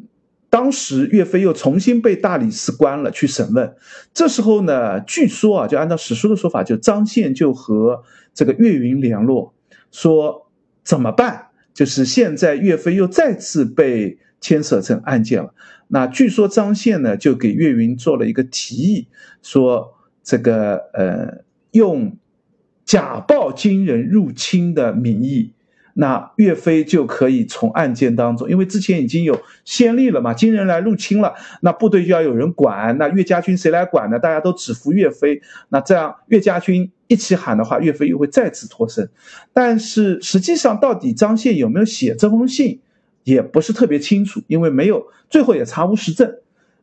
[0.48, 3.74] 当时岳飞又重新被大理寺关了，去审问。
[4.14, 8.02] 这时候呢，据说啊，就按照史书的说法，就张献就和
[8.32, 9.52] 这个岳云联络，
[9.90, 10.50] 说
[10.82, 11.48] 怎么办？
[11.74, 15.52] 就是现在岳飞又再次被牵扯成案件了。
[15.88, 19.08] 那据说张献呢，就给岳云做了一个提议，
[19.42, 19.92] 说
[20.24, 22.16] 这个呃用。
[22.84, 25.52] 假报金人入侵的名义，
[25.94, 34.18] 那岳飞就可以从案件当中，因为之前已经有先例了嘛，金人来入侵了，那部队就要有人管，那岳家军谁来管呢？
[34.18, 39.08] 大家都只服岳飞，那这样岳家军一起喊的话，岳飞又会再次脱身。
[39.52, 42.80] 但是实际上，到底张献有没有写这封信，
[43.24, 46.34] 也不是特别清楚，因为没有，最后也查无实证。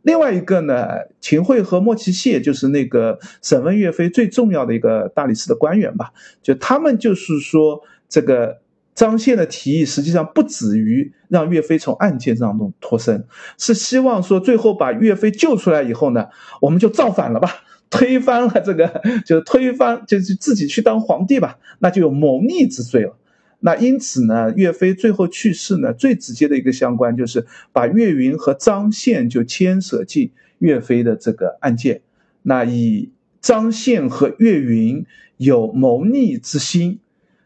[0.02, 0.88] 另外一个呢，
[1.20, 8.60] 秦桧和莫奇谢就是那个审问岳飞最重要的一个大理寺的官员吧，就他们就是说这个
[8.95, 13.26] 张宪的提议实际上不止于让岳飞从案件当中脱身，
[13.58, 16.28] 是希望说最后把岳飞救出来以后呢，
[16.62, 17.50] 我们就造反了吧，
[17.89, 23.16] 推翻了这个，就是推翻，就是自己去当皇帝吧，那就有谋逆之罪了。
[23.60, 32.01] 那因此呢，岳飞最后去世呢，最直接的一个相关就是把岳云和张宪就牵涉进岳飞的这个案件，
[32.41, 33.10] 那以
[33.41, 35.05] 张宪和岳云
[35.38, 36.99] 有谋逆之心。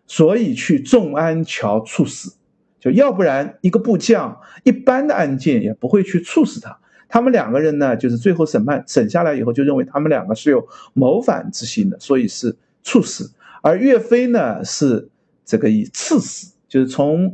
[0.05, 2.35] 所以去众安桥处死，
[2.79, 6.77] 就要不然一个部将一般的案件也不会去处死他。
[7.07, 13.31] 他们两个人呢，就是最后审判审下来以后，就认为他们两个是有谋反之心的，所以是处死。
[13.61, 15.07] 而岳飞呢，是
[15.45, 17.33] 这个以赐死，就是从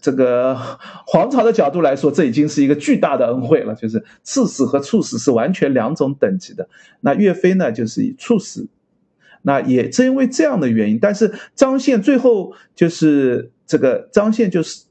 [0.00, 0.56] 这个
[1.06, 3.74] 皇朝的角度来说，这已经是一个巨大的恩惠了。
[3.74, 6.68] 就是赐死和处死是完全两种等级的。
[7.00, 8.68] 那岳飞呢，就是以处死。
[9.42, 14.84] 那也正因为这样的原因，但是张宪最后就是这个张宪就是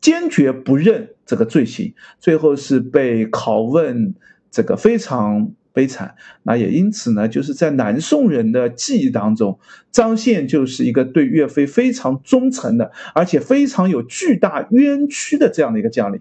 [0.00, 4.14] 坚决不认这个罪行，最后是被拷问，
[4.50, 6.14] 这个非常悲惨。
[6.42, 9.58] 那也因此呢，就是在南宋人的记忆当中，
[9.90, 16.20] 张宪就是一个对岳飞非常忠诚的，而且非常有巨大冤屈的这样的一个将领。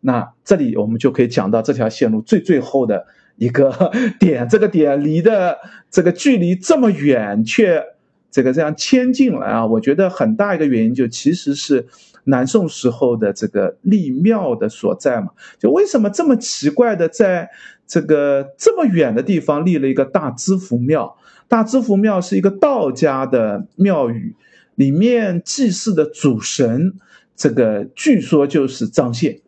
[0.00, 3.06] 那这里我们就可以讲到这条线路最最后的。
[3.40, 5.58] 一个 点，这个点离的
[5.92, 7.80] 这个距离这么远，却
[8.38, 9.66] 这个这样迁进来啊！
[9.66, 11.84] 我觉得很大一个原因就其实是
[12.22, 15.30] 南宋时候的这个立庙的所在嘛。
[15.58, 17.50] 就为什么这么奇怪的，在
[17.84, 21.16] 这个这么远的地方立了一个大知府庙？
[21.48, 24.36] 大知府庙是一个道家的庙宇，
[24.76, 26.94] 里面祭祀的主神，
[27.34, 29.40] 这个据说就是张宪，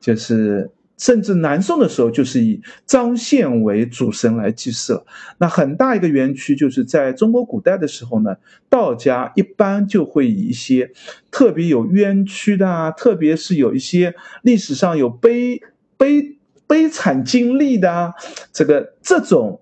[0.00, 0.68] 就是。
[1.02, 5.04] 甚至南宋的时候，就是以张宪为主神来祭祀了。
[5.38, 8.36] 那很大一个园区，就是在中国古代的时候呢，
[8.70, 10.92] 道家一般就会以一些
[11.32, 15.60] 特别有冤屈的啊，特别是有一些历史上有悲
[15.96, 16.38] 悲
[16.68, 18.14] 悲惨经历的啊，
[18.52, 19.60] 这个这种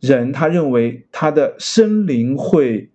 [0.00, 2.90] 人，他认为他的生灵会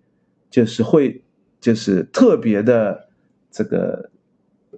[0.48, 1.24] 就是会
[1.60, 3.08] 就是特别的
[3.50, 4.08] 这个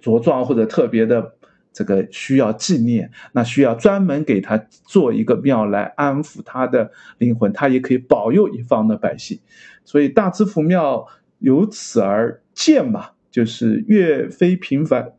[0.01, 1.34] 茁壮或者特别的。
[1.75, 9.41] 这个需要纪念，那需要专门给他做一个庙来安抚他的灵魂，他也可以保佑一方的百姓，
[9.83, 11.05] 所以大慈福庙
[11.39, 15.11] 由此而建嘛，就是岳飞平反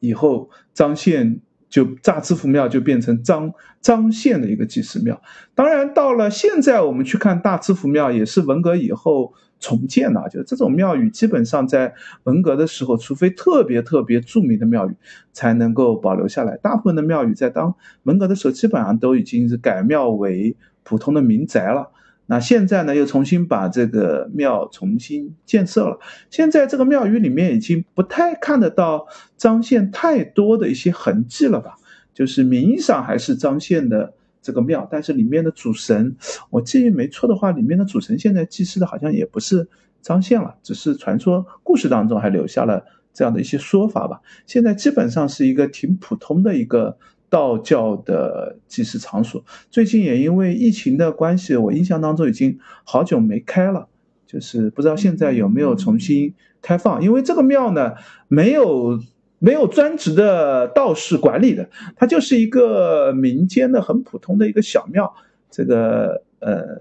[0.00, 5.20] 以后，张宪就大慈福庙就变成张张宪的一个祭祀庙。
[5.54, 9.34] 当然，到了现在我们去看大慈福庙，也是文革以后。
[9.64, 11.94] 重建呢，就这种庙宇，基本上在
[12.24, 14.94] 文革的时候，除非特别特别著名的庙宇，
[15.32, 16.58] 才能够保留下来。
[16.58, 21.88] 大部分的庙宇在当文革的时候，基本上都已经是改庙为普通的民宅了。
[22.26, 25.98] 那现在呢，又重新把这个庙重新建设了。
[26.28, 29.06] 现在这个庙宇里面已经不太看得到
[29.38, 31.76] 张宪太多的一些痕迹了吧？
[32.12, 34.12] 就是名义上还是张宪的。
[34.44, 36.14] 这个庙，但是里面的主神，
[36.50, 39.66] 我记忆没错的话，里面的主神现在祭祀的好像也不是
[40.02, 42.84] 张宪了，只是传说故事当中还留下了
[43.14, 44.20] 这样的一些说法吧。
[44.46, 46.98] 现在基本上是一个挺普通的一个
[47.30, 49.42] 道教的祭祀场所。
[49.70, 53.88] 最近也因为疫情的关系，我印象当中已经好久没开了，
[54.26, 57.02] 就是不知道现在有没有重新开放。
[57.02, 57.94] 因为这个庙呢，
[58.28, 59.00] 没有。
[59.44, 65.14] 没有专职的道士管理的，它就是一个民间的很普通的一个小庙。
[65.50, 66.80] 这个呃，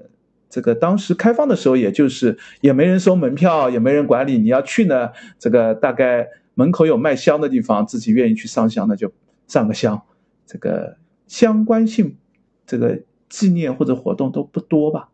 [0.50, 4.38] 这个当时开放的时候，也就是也没人收门票，也没人管理。
[4.38, 9.12] 你要去呢，这个大概门口有卖香的地方，自己愿意去上香，那就
[9.46, 10.02] 上个香。
[10.46, 10.96] 这个
[11.28, 12.16] 相关性，
[12.66, 12.98] 这个
[13.28, 15.10] 纪念或者活动都不多吧。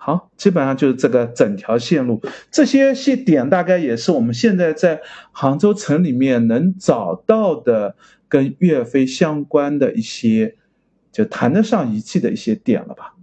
[0.00, 2.22] 好，基本上就是这个整条线路，
[2.52, 7.96] 这些些点大概也是我们现在在杭州城里面能找到的
[8.28, 10.54] 跟岳飞相关的一些，
[11.10, 13.16] 就谈得上遗迹的一些点了吧。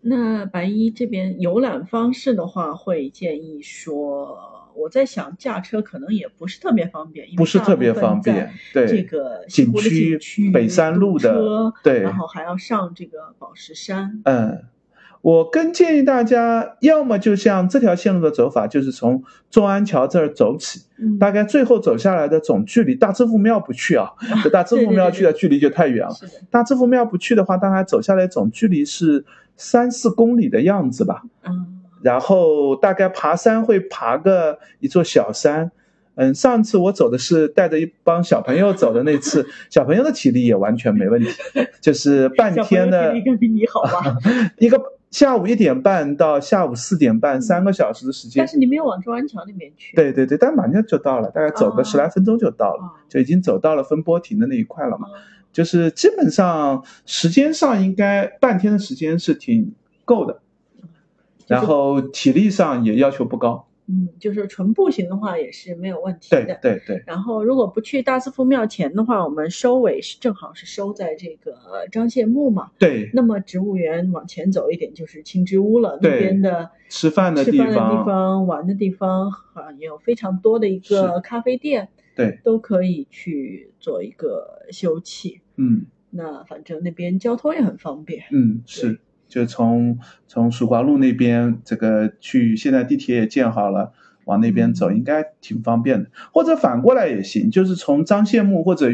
[0.00, 10.18] 那白衣这边游览方式的话，会建议说，我在想驾车可能也不是特别方便，不是特别方便，对这个景区
[10.50, 14.64] 北山路的，对，然后还要上这个宝石山，嗯。
[15.22, 20.80] 我更建议大家，要么就像这条线路的走法，就是从中安桥这儿走起，
[21.20, 24.10] 大概最后走下来的总距离，大知府庙不去啊，
[24.42, 26.14] 这大知府庙去的距离就太远了。
[26.50, 29.24] 大知府庙不去的话，大概走下来总距离是
[29.56, 31.22] 三四公里的样子吧。
[31.44, 35.70] 嗯，然后大概爬山会爬个一座小山。
[36.16, 41.30] 嗯，上次我走的是带着一帮小朋友走的那次， 小朋友的体力也完全没问题，
[41.80, 43.12] 就是半天的。
[43.12, 44.18] 体力比你好吧？
[44.58, 44.82] 一个。
[45.12, 48.48] 下午一点半到下午四点半，三个小时的时间但。
[48.48, 49.94] 是你没有往中安桥那边去。
[49.94, 55.06] 对对对，但马上就到了，大概走个哦十来分钟就到了，哦就已经走到了分波亭的那一块了嘛。
[55.06, 55.12] 哦
[55.52, 59.74] 就是基本上时间上应该半天的时间是挺
[60.06, 60.40] 够的，
[61.46, 63.66] 然后体力上也要求不高。
[63.92, 66.58] 嗯，就是纯步行的话也是没有问题的。
[66.62, 71.54] 对对然后，如果不去大字夫庙前的话，我们收尾是正好是收在这个
[71.90, 72.70] 张谢墓嘛。
[72.78, 85.40] 对，那么植物园往前走一点就是青之屋了，那边的吃饭的地方吃饭的地方，玩的地方，啊，也有非常多的一个咖啡店，对，都可以去做一个休憩。
[85.56, 85.84] 嗯
[86.14, 88.24] 那反正那边交通也很方便。
[88.30, 89.00] 嗯是，
[89.32, 93.94] 就从从曙光路那边这个去，现在地铁也建好了。
[94.24, 98.88] 往那边走嗯应该挺方便的，或者反过来也行，就是从张谢墓或者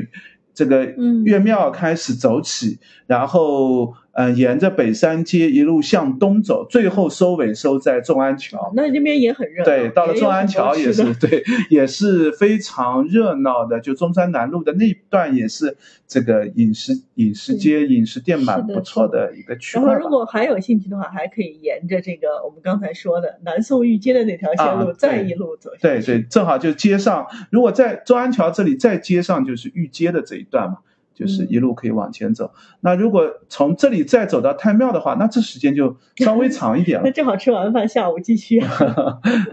[0.54, 8.72] 这个嗯岳庙开始走起，然后呃沿着北山街一路向东走，最后收尾收在众安桥。
[8.74, 13.78] 那那边也很热闹，对，到了众安桥也是对， 也是非常热闹的。
[13.78, 15.76] 就中山南路的那一段也是
[16.08, 25.82] 这个饮食饮食街、饮食店蛮不错的一个区然后，如果还有兴趣的话，还可以沿着这个我们刚才说的南宋御街的那条线路，啊再一路走下去。
[25.82, 27.24] 对对，正好就接上。
[27.52, 30.78] 如果在中安桥这里再接上，就是御街的这一段嘛，
[31.18, 32.52] 就是嗯一路可以往前走。
[32.80, 37.10] 那如果从这里再走到太庙的话，那这时间就稍微长一点了 那。
[37.10, 38.60] 正好吃完饭下午继续。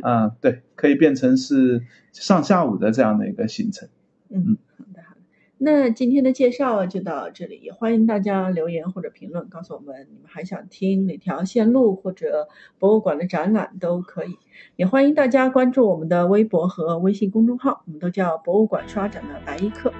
[0.03, 3.89] 嗯， 对，可以变成是上下午的这样的一个行程。
[4.29, 5.21] 嗯，好的好的。
[5.57, 12.47] 那今天的介绍就到这里，也欢迎大家留言或者评论告诉我们你们还想听哪条线路或者
[12.77, 14.37] 博物馆的展览都可以。
[14.75, 19.91] 也欢迎大家关注我们的微博和微信公众号，我们都叫博物馆刷展的白衣客。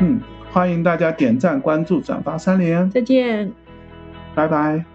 [0.00, 0.20] 嗯，
[0.52, 3.52] 欢迎大家点赞、关注、转发三连，再见。
[4.34, 4.89] 拜拜。